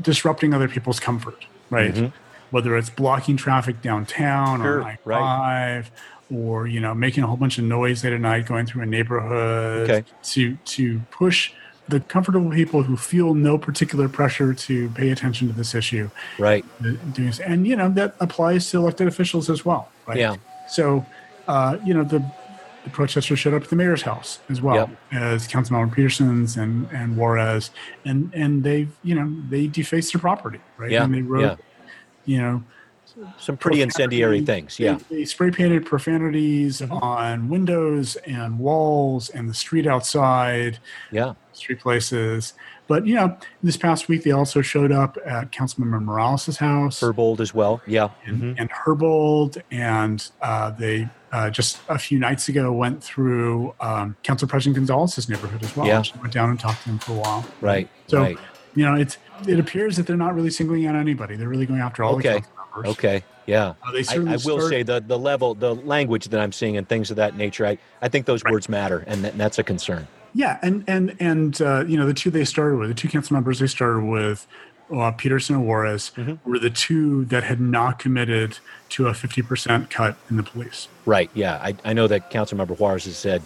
disrupting 0.02 0.54
other 0.54 0.68
people's 0.68 1.00
comfort, 1.00 1.46
right? 1.70 2.12
Whether 2.52 2.78
it's 2.78 2.90
blocking 2.90 3.38
traffic 3.38 3.82
downtown 3.82 4.60
Mm-hmm. 4.60 4.64
Sure, 4.64 4.80
or 4.80 4.84
I 4.84 4.98
right. 5.06 5.20
five, 5.20 5.92
or 6.34 6.68
you 6.68 6.80
know 6.80 6.94
making 6.94 7.24
a 7.24 7.28
whole 7.28 7.38
bunch 7.38 7.58
of 7.58 7.64
noise 7.66 8.04
late 8.04 8.14
at 8.14 8.20
night 8.22 8.46
going 8.46 8.66
through 8.66 8.84
a 8.84 8.86
neighborhood 8.86 9.90
Okay. 9.90 10.04
to 10.24 10.56
to 10.66 11.00
push 11.12 11.52
the 11.90 12.00
comfortable 12.00 12.50
people 12.50 12.84
who 12.84 12.96
feel 12.96 13.34
no 13.34 13.58
particular 13.58 14.08
pressure 14.08 14.54
to 14.54 14.90
pay 14.92 15.10
attention 15.10 15.48
to 15.50 15.54
this 15.54 15.76
issue 15.76 16.10
Right. 16.40 16.64
uh, 16.80 16.92
doing 17.12 17.28
this. 17.28 17.40
and 17.42 17.68
you 17.68 17.76
know 17.76 17.90
that 17.90 18.16
applies 18.22 18.70
to 18.72 18.78
elected 18.78 19.08
officials 19.08 19.50
as 19.50 19.66
well 19.66 19.90
right 20.08 20.18
Yeah. 20.18 20.36
so 20.70 21.06
uh, 21.48 21.78
you 21.86 21.94
know 21.94 22.04
the 22.06 22.24
the 22.84 22.90
protesters 22.90 23.40
showed 23.40 23.54
up 23.54 23.64
at 23.64 23.70
the 23.70 23.76
mayor's 23.76 24.02
house 24.02 24.40
as 24.50 24.62
well 24.62 24.76
Yep. 24.76 24.90
as 25.14 25.48
Councilmember 25.48 25.94
Peterson's 25.94 26.58
and 26.58 26.88
and 26.92 27.16
Juarez, 27.18 27.72
and 28.06 28.32
and 28.34 28.64
they 28.64 28.88
you 29.04 29.16
know 29.16 29.34
they 29.50 29.68
defaced 29.68 30.14
their 30.14 30.20
property, 30.20 30.60
right? 30.78 30.92
Yeah, 30.92 31.04
And 31.04 31.14
they 31.14 31.22
wrote, 31.22 31.42
yeah. 31.42 31.56
you 32.26 32.38
know, 32.42 32.64
Some 33.38 33.58
pretty 33.58 33.82
incendiary 33.82 34.42
things. 34.42 34.80
Yeah. 34.80 34.98
They, 35.10 35.18
they 35.18 35.26
spray 35.26 35.52
painted 35.52 35.86
profanities 35.86 36.82
Mm-hmm. 36.82 36.94
on 36.94 37.48
windows 37.50 38.16
and 38.26 38.58
walls 38.60 39.30
and 39.30 39.50
the 39.50 39.54
street 39.54 39.86
outside, 39.88 40.80
Yeah. 41.12 41.34
street 41.54 41.80
places. 41.80 42.54
But 42.88 43.08
you 43.08 43.16
know, 43.16 43.38
this 43.62 43.78
past 43.78 44.08
week 44.10 44.24
they 44.24 44.32
also 44.32 44.62
showed 44.62 44.92
up 44.92 45.18
at 45.26 45.52
Councilmember 45.52 46.04
Morales' 46.04 46.58
house 46.58 47.00
Herbold 47.00 47.40
as 47.40 47.54
well. 47.54 47.82
Yeah. 47.88 48.10
and, 48.26 48.42
Mhm. 48.42 48.56
and 48.60 48.70
Herbold, 48.72 49.62
and 49.72 50.30
uh, 50.42 50.72
they 50.72 51.08
uh, 51.32 51.50
just 51.50 51.80
a 51.90 51.98
few 51.98 52.20
nights 52.20 52.48
ago 52.50 52.72
went 52.72 53.04
through 53.04 53.74
um, 53.82 54.16
Council 54.24 54.48
President 54.48 54.76
Gonzalez's 54.76 55.28
neighborhood 55.30 55.64
as 55.64 55.76
well. 55.76 55.88
Yeah. 55.88 56.04
Went 56.22 56.34
down 56.34 56.50
and 56.52 56.60
talked 56.60 56.84
to 56.84 56.90
him 56.90 57.00
for 57.00 57.14
a 57.14 57.16
while. 57.16 57.46
Right. 57.62 57.90
So 58.08 58.20
right. 58.22 58.38
you 58.76 58.86
know, 58.86 58.96
it's 58.96 59.18
it 59.48 59.60
appears 59.60 59.96
that 59.98 60.06
they're 60.06 60.16
not 60.18 60.36
really 60.36 60.52
singling 60.52 60.86
out 60.86 60.96
anybody. 60.96 61.36
They're 61.36 61.48
really 61.50 61.66
going 61.66 61.80
after 61.80 62.04
all 62.04 62.16
Okay. 62.18 62.34
the 62.36 62.42
council 62.42 62.56
members. 62.76 62.92
Okay. 62.92 63.24
Yeah. 63.46 63.74
Uh, 63.86 63.92
they 63.92 64.04
I, 64.10 64.16
I 64.16 64.20
will 64.34 64.40
start- 64.40 64.70
say 64.70 64.84
the 64.84 65.00
the 65.02 65.18
level, 65.18 65.56
the 65.56 65.74
language 65.74 66.28
that 66.30 66.40
I'm 66.40 66.52
seeing 66.52 66.78
and 66.78 66.88
things 66.88 67.10
of 67.10 67.18
that 67.18 67.36
nature. 67.36 67.66
I, 67.66 67.78
I 68.02 68.10
think 68.10 68.26
those 68.26 68.44
words 68.44 68.68
matter, 68.70 69.04
and, 69.08 69.24
that, 69.24 69.32
and 69.32 69.40
that's 69.42 69.58
a 69.58 69.64
concern. 69.64 70.08
Yeah, 70.34 70.60
and 70.62 70.84
and 70.88 71.16
and 71.20 71.62
uh, 71.62 71.86
you 71.88 71.98
know 71.98 72.06
the 72.06 72.14
two 72.14 72.32
they 72.32 72.46
started 72.46 72.78
with, 72.78 72.90
the 72.90 72.96
two 72.96 73.08
council 73.08 73.34
members 73.36 73.60
they 73.60 73.68
started 73.68 74.04
with, 74.06 74.48
uh, 74.92 75.12
Peterson 75.12 75.56
and 75.58 75.68
Juarez, 75.68 76.12
Mm-hmm. 76.16 76.50
were 76.50 76.60
the 76.60 76.70
two 76.70 77.26
that 77.26 77.44
had 77.44 77.60
not 77.62 78.00
committed 78.00 78.58
to 78.90 79.08
a 79.08 79.14
fifty 79.14 79.42
percent 79.42 79.90
cut 79.90 80.18
in 80.30 80.38
the 80.38 80.44
police. 80.44 80.88
Right. 81.06 81.30
Yeah. 81.34 81.56
I, 81.62 81.76
I 81.86 81.94
know 81.94 82.08
that 82.08 82.32
Councilmember 82.32 82.78
Juarez 82.80 83.06
has 83.06 83.18
said 83.18 83.42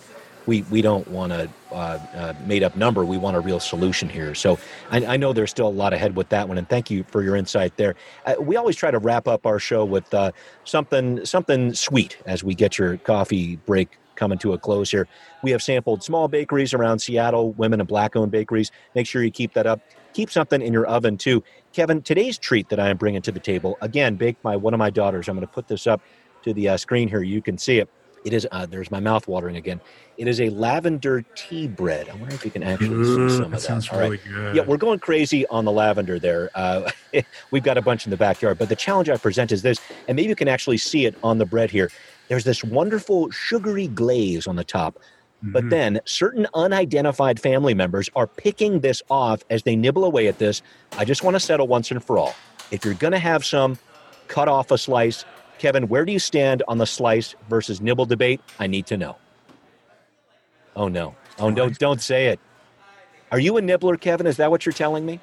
we 0.46 0.62
we 0.64 0.82
don't 0.82 1.06
want 1.10 1.34
a 1.34 1.50
uh, 1.72 2.00
uh, 2.16 2.34
made 2.46 2.64
up 2.64 2.78
number. 2.78 3.04
We 3.04 3.18
want 3.18 3.36
a 3.36 3.42
real 3.42 3.60
solution 3.60 4.08
here. 4.08 4.34
So 4.34 4.58
I, 4.90 5.06
I 5.06 5.18
know 5.18 5.34
there's 5.34 5.52
still 5.52 5.68
a 5.68 5.70
lot 5.70 5.92
ahead 5.92 6.16
with 6.16 6.30
that 6.30 6.48
one. 6.48 6.58
And 6.58 6.70
thank 6.70 6.90
you 6.90 7.04
for 7.04 7.22
your 7.22 7.36
insight 7.36 7.76
there. 7.76 7.96
Uh, 8.26 8.36
we 8.40 8.56
always 8.56 8.78
try 8.78 8.92
to 8.92 9.00
wrap 9.00 9.28
up 9.28 9.46
our 9.46 9.60
show 9.60 9.84
with 9.84 10.14
uh, 10.14 10.32
something 10.64 11.26
something 11.26 11.74
sweet 11.74 12.18
as 12.26 12.46
we 12.46 12.56
get 12.56 12.78
your 12.78 12.96
coffee 12.98 13.58
break 13.66 13.98
coming 14.18 14.38
to 14.40 14.54
a 14.54 14.58
close 14.58 14.92
here. 14.92 15.08
We 15.44 15.52
have 15.52 15.64
sampled 15.64 16.04
small 16.04 16.28
bakeries 16.28 16.74
around 16.74 17.00
Seattle, 17.00 17.54
women 17.54 17.80
and 17.80 17.88
black 17.88 18.16
owned 18.16 18.32
bakeries. 18.32 18.72
Make 18.96 19.08
sure 19.08 19.24
you 19.24 19.32
keep 19.32 19.54
that 19.54 19.66
up. 19.66 19.80
Keep 20.14 20.32
something 20.32 20.62
in 20.62 20.74
your 20.74 20.88
oven 20.88 21.18
too. 21.18 21.44
Kevin, 21.74 22.02
today's 22.02 22.38
treat 22.38 22.70
that 22.70 22.80
I 22.80 22.90
am 22.90 22.98
bringing 22.98 23.22
to 23.22 23.32
the 23.32 23.40
table, 23.40 23.78
again, 23.82 24.16
baked 24.16 24.42
by 24.42 24.56
one 24.56 24.74
of 24.74 24.80
my 24.80 24.90
daughters. 24.90 25.30
I'm 25.30 25.36
going 25.36 25.48
to 25.48 25.54
put 25.54 25.68
this 25.68 25.88
up 25.88 26.02
to 26.44 26.54
the 26.54 26.70
uh, 26.70 26.78
screen 26.78 27.08
here. 27.08 27.22
You 27.22 27.42
can 27.42 27.58
see 27.58 27.80
it. 27.80 27.90
It 28.26 28.34
is, 28.34 28.48
uh, 28.52 28.66
there's 28.66 28.92
my 28.92 29.00
mouth 29.00 29.28
watering 29.28 29.56
again. 29.56 29.80
It 30.18 30.28
is 30.28 30.42
a 30.42 30.50
lavender 30.50 31.24
tea 31.36 31.68
bread. 31.68 32.10
I 32.10 32.16
wonder 32.16 32.36
if 32.36 32.44
you 32.44 32.52
can 32.52 32.64
actually 32.64 33.04
see 33.06 33.38
some 33.38 33.46
of 33.46 33.52
that 33.52 33.58
that. 33.58 33.62
sounds 33.62 33.90
All 33.90 34.00
right. 34.00 34.06
really 34.06 34.18
good. 34.18 34.56
Yeah, 34.56 34.64
we're 34.64 34.78
going 34.78 35.00
crazy 35.00 35.48
on 35.48 35.64
the 35.66 35.72
lavender 35.72 36.20
there. 36.20 36.50
Uh, 36.56 36.92
we've 37.52 37.64
got 37.64 37.78
a 37.78 37.82
bunch 37.82 38.06
in 38.06 38.10
the 38.10 38.18
backyard, 38.18 38.58
but 38.58 38.70
the 38.70 38.76
challenge 38.76 39.10
I 39.10 39.18
present 39.18 39.52
is 39.52 39.62
this, 39.62 39.78
and 40.08 40.16
maybe 40.16 40.28
you 40.30 40.36
can 40.36 40.48
actually 40.48 40.78
see 40.78 41.06
it 41.06 41.16
on 41.24 41.38
the 41.38 41.46
bread 41.46 41.72
here. 41.72 41.90
There's 42.28 42.44
this 42.44 42.64
wonderful 42.64 43.30
sugary 43.32 43.88
glaze 43.88 44.48
on 44.48 44.56
the 44.56 44.64
top, 44.64 45.00
but 45.44 45.66
Mhm. 45.66 45.70
then 45.70 46.00
certain 46.06 46.48
unidentified 46.54 47.40
family 47.40 47.74
members 47.74 48.10
are 48.16 48.28
picking 48.28 48.80
this 48.82 49.02
off 49.10 49.44
as 49.50 49.64
they 49.64 49.76
nibble 49.76 50.04
away 50.04 50.28
at 50.28 50.40
this. 50.40 50.62
I 50.98 51.06
just 51.06 51.24
want 51.24 51.36
to 51.36 51.40
settle 51.40 51.68
once 51.68 51.90
and 51.92 52.04
for 52.04 52.18
all. 52.18 52.36
If 52.72 52.84
you're 52.84 52.94
going 52.96 53.14
to 53.14 53.20
have 53.20 53.46
some, 53.46 53.78
cut 54.28 54.48
off 54.48 54.72
a 54.72 54.78
slice. 54.78 55.24
Kevin, 55.58 55.88
where 55.88 56.06
do 56.06 56.12
you 56.12 56.20
stand 56.20 56.64
on 56.68 56.78
the 56.78 56.86
slice 56.86 57.34
versus 57.50 57.80
nibble 57.82 58.06
debate? 58.06 58.42
I 58.60 58.68
need 58.68 58.86
to 58.88 58.98
know. 58.98 59.16
Oh 60.76 60.88
no. 60.88 61.16
Oh 61.40 61.50
no, 61.50 61.70
don't 61.70 62.02
say 62.02 62.28
it. 62.28 62.40
Are 63.32 63.40
you 63.40 63.58
a 63.58 63.62
nibbler, 63.62 63.98
Kevin? 63.98 64.28
Is 64.28 64.38
that 64.38 64.52
what 64.52 64.66
you're 64.66 64.74
telling 64.74 65.06
me? 65.06 65.20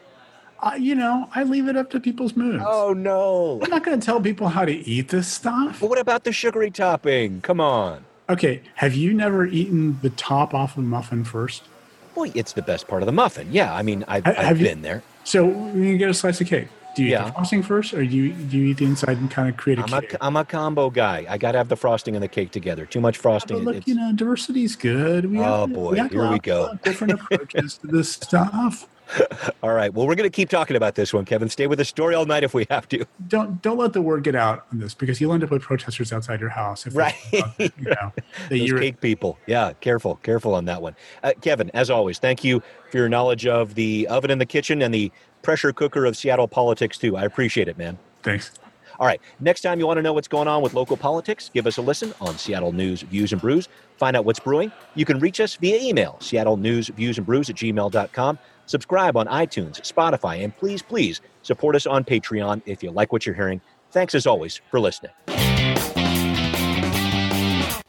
Uh, 0.61 0.75
you 0.79 0.95
know, 0.95 1.29
I 1.35 1.43
leave 1.43 1.69
it 1.69 1.77
up 1.77 1.91
to 1.91 2.01
people's 2.01 2.37
moods. 2.37 2.63
Oh 2.67 2.93
no. 2.95 3.61
I'm 3.63 3.71
not 3.71 3.85
going 3.85 3.99
to 4.01 4.05
tell 4.05 4.21
people 4.21 4.49
how 4.49 4.65
to 4.65 4.73
eat 4.73 5.09
this 5.09 5.29
stuff. 5.29 5.81
But 5.81 5.91
what 5.91 5.99
about 5.99 6.25
the 6.25 6.33
sugary 6.33 6.71
topping? 6.71 7.41
Come 7.43 7.61
on. 7.61 8.05
Okay, 8.31 8.63
have 8.77 8.95
you 8.95 9.13
never 9.13 9.45
eaten 9.45 9.99
the 10.01 10.09
top 10.11 10.55
off 10.55 10.79
of 10.79 10.85
a 10.85 10.87
muffin 10.87 11.25
first? 11.25 11.65
Boy, 12.15 12.31
it's 12.35 12.53
the 12.55 12.63
best 12.63 12.89
part 12.89 13.03
of 13.03 13.07
the 13.07 13.13
muffin. 13.13 13.49
Yeah, 13.53 13.75
I 13.75 13.83
mean, 13.83 14.05
I've, 14.09 14.25
Ha- 14.25 14.31
I've 14.31 14.37
have 14.47 14.61
you- 14.61 14.67
been 14.67 14.81
there. 14.83 15.03
So 15.25 15.45
when 15.47 15.83
you 15.85 15.99
get 15.99 16.09
a 16.09 16.15
slice 16.15 16.41
of 16.41 16.47
cake, 16.47 16.69
do 16.97 17.03
you 17.03 17.15
eat 17.17 17.19
the 17.25 17.33
frosting 17.33 17.63
first, 17.63 17.93
or 17.93 18.05
do 18.05 18.17
you 18.17 18.33
do 18.33 18.57
you 18.57 18.67
eat 18.67 18.77
the 18.79 18.85
inside 18.85 19.17
and 19.19 19.29
kind 19.31 19.49
of 19.49 19.57
create 19.57 19.79
a 19.81 19.83
I'm 19.83 19.93
a, 19.93 20.01
cake? 20.01 20.15
I'm 20.21 20.37
a 20.37 20.45
combo 20.45 20.91
guy. 20.91 21.27
I 21.29 21.37
got 21.39 21.53
to 21.53 21.59
have 21.59 21.69
the 21.69 21.77
frosting 21.77 22.15
and 22.15 22.23
the 22.23 22.29
cake 22.29 22.53
together. 22.53 22.87
Too 22.87 23.01
much 23.01 23.19
frosting. 23.19 23.65
But 23.65 23.75
look, 23.75 23.87
you 23.89 23.95
know, 23.97 24.13
diversity's 24.15 24.77
good. 24.77 25.27
We 25.31 25.41
Oh, 25.41 25.63
have, 25.67 25.73
boy, 25.73 25.97
have 25.97 26.11
here 26.13 26.31
we 26.31 26.39
go. 26.39 26.79
Different 26.85 27.15
approaches 27.15 27.79
to 27.79 27.89
this 27.89 28.13
stuff. 28.13 28.87
All 29.63 29.73
right. 29.73 29.93
Well, 29.93 30.07
we're 30.07 30.15
going 30.15 30.29
to 30.29 30.35
keep 30.35 30.49
talking 30.49 30.77
about 30.77 30.95
this 30.95 31.13
one, 31.13 31.25
Kevin. 31.25 31.49
Stay 31.49 31.67
with 31.67 31.79
the 31.79 31.85
story 31.85 32.15
all 32.15 32.25
night 32.27 32.43
if 32.43 32.55
we 32.55 32.67
have 32.71 32.89
to. 32.89 33.05
Don't 33.29 33.61
don't 33.63 33.77
let 33.77 33.93
the 33.93 34.03
word 34.03 34.25
get 34.25 34.35
out 34.35 34.67
on 34.73 34.79
this 34.79 34.95
because 34.95 35.21
you'll 35.21 35.33
end 35.33 35.45
up 35.45 35.51
with 35.51 35.63
protesters 35.63 36.13
outside 36.13 36.41
your 36.41 36.49
house. 36.51 36.87
If 36.87 36.97
Right. 36.97 37.15
that, 37.33 37.55
you 37.59 37.71
know, 37.91 38.13
Those 38.51 38.73
cake 38.81 39.01
people. 39.01 39.39
Yeah, 39.47 39.73
careful, 39.81 40.17
careful 40.17 40.55
on 40.55 40.65
that 40.67 40.81
one. 40.83 40.97
Uh, 41.23 41.33
Kevin, 41.41 41.71
as 41.75 41.91
always, 41.91 42.19
thank 42.19 42.43
you 42.45 42.63
for 42.91 42.99
your 42.99 43.09
knowledge 43.09 43.47
of 43.47 43.75
the 43.75 44.07
oven 44.09 44.31
in 44.31 44.39
the 44.39 44.47
kitchen 44.47 44.83
and 44.83 44.93
the 44.93 45.13
pressure 45.43 45.73
cooker 45.73 46.07
of 46.07 46.17
Seattle 46.17 46.49
politics, 46.49 46.97
too. 46.99 47.17
I 47.17 47.25
appreciate 47.25 47.69
it, 47.69 47.77
man. 47.79 47.99
thanks. 48.23 48.53
All 49.01 49.07
right. 49.09 49.21
Next 49.41 49.63
time 49.63 49.81
you 49.81 49.89
want 49.89 49.99
to 49.99 50.03
know 50.03 50.13
what's 50.13 50.29
going 50.29 50.47
on 50.47 50.63
with 50.63 50.73
local 50.73 50.97
politics, 50.97 51.51
give 51.53 51.67
us 51.67 51.79
a 51.79 51.83
listen 51.83 52.15
on 52.21 52.39
Seattle 52.39 52.71
News, 52.71 53.03
Views, 53.03 53.33
and 53.33 53.41
Brews. 53.41 53.69
Find 53.97 54.17
out 54.17 54.25
what's 54.25 54.39
brewing. 54.39 54.71
You 54.95 55.05
can 55.05 55.19
reach 55.19 55.41
us 55.41 55.57
via 55.57 55.81
email, 55.81 56.17
Seattle 56.21 56.57
News, 56.57 56.89
Views, 56.91 57.19
and 57.19 57.27
Brews 57.27 57.51
at 57.51 57.57
gmail.com. 57.57 58.39
Subscribe 58.67 59.17
on 59.17 59.27
iTunes, 59.27 59.81
Spotify, 59.81 60.43
and 60.45 60.57
please, 60.57 60.83
please 60.83 61.21
support 61.43 61.77
us 61.77 61.87
on 61.87 62.05
Patreon 62.05 62.63
if 62.67 62.83
you 62.83 62.91
like 62.91 63.13
what 63.13 63.27
you're 63.27 63.35
hearing. 63.35 63.61
Thanks 63.91 64.15
as 64.15 64.27
always 64.27 64.61
for 64.71 64.81
listening. 64.81 65.13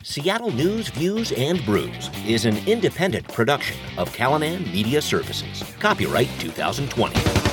Seattle 0.03 0.51
News, 0.51 0.89
Views, 0.89 1.31
and 1.33 1.63
Brews 1.65 2.09
is 2.25 2.45
an 2.45 2.57
independent 2.67 3.27
production 3.27 3.77
of 3.97 4.13
Callanan 4.13 4.63
Media 4.71 5.01
Services. 5.01 5.63
Copyright 5.79 6.29
2020. 6.39 7.44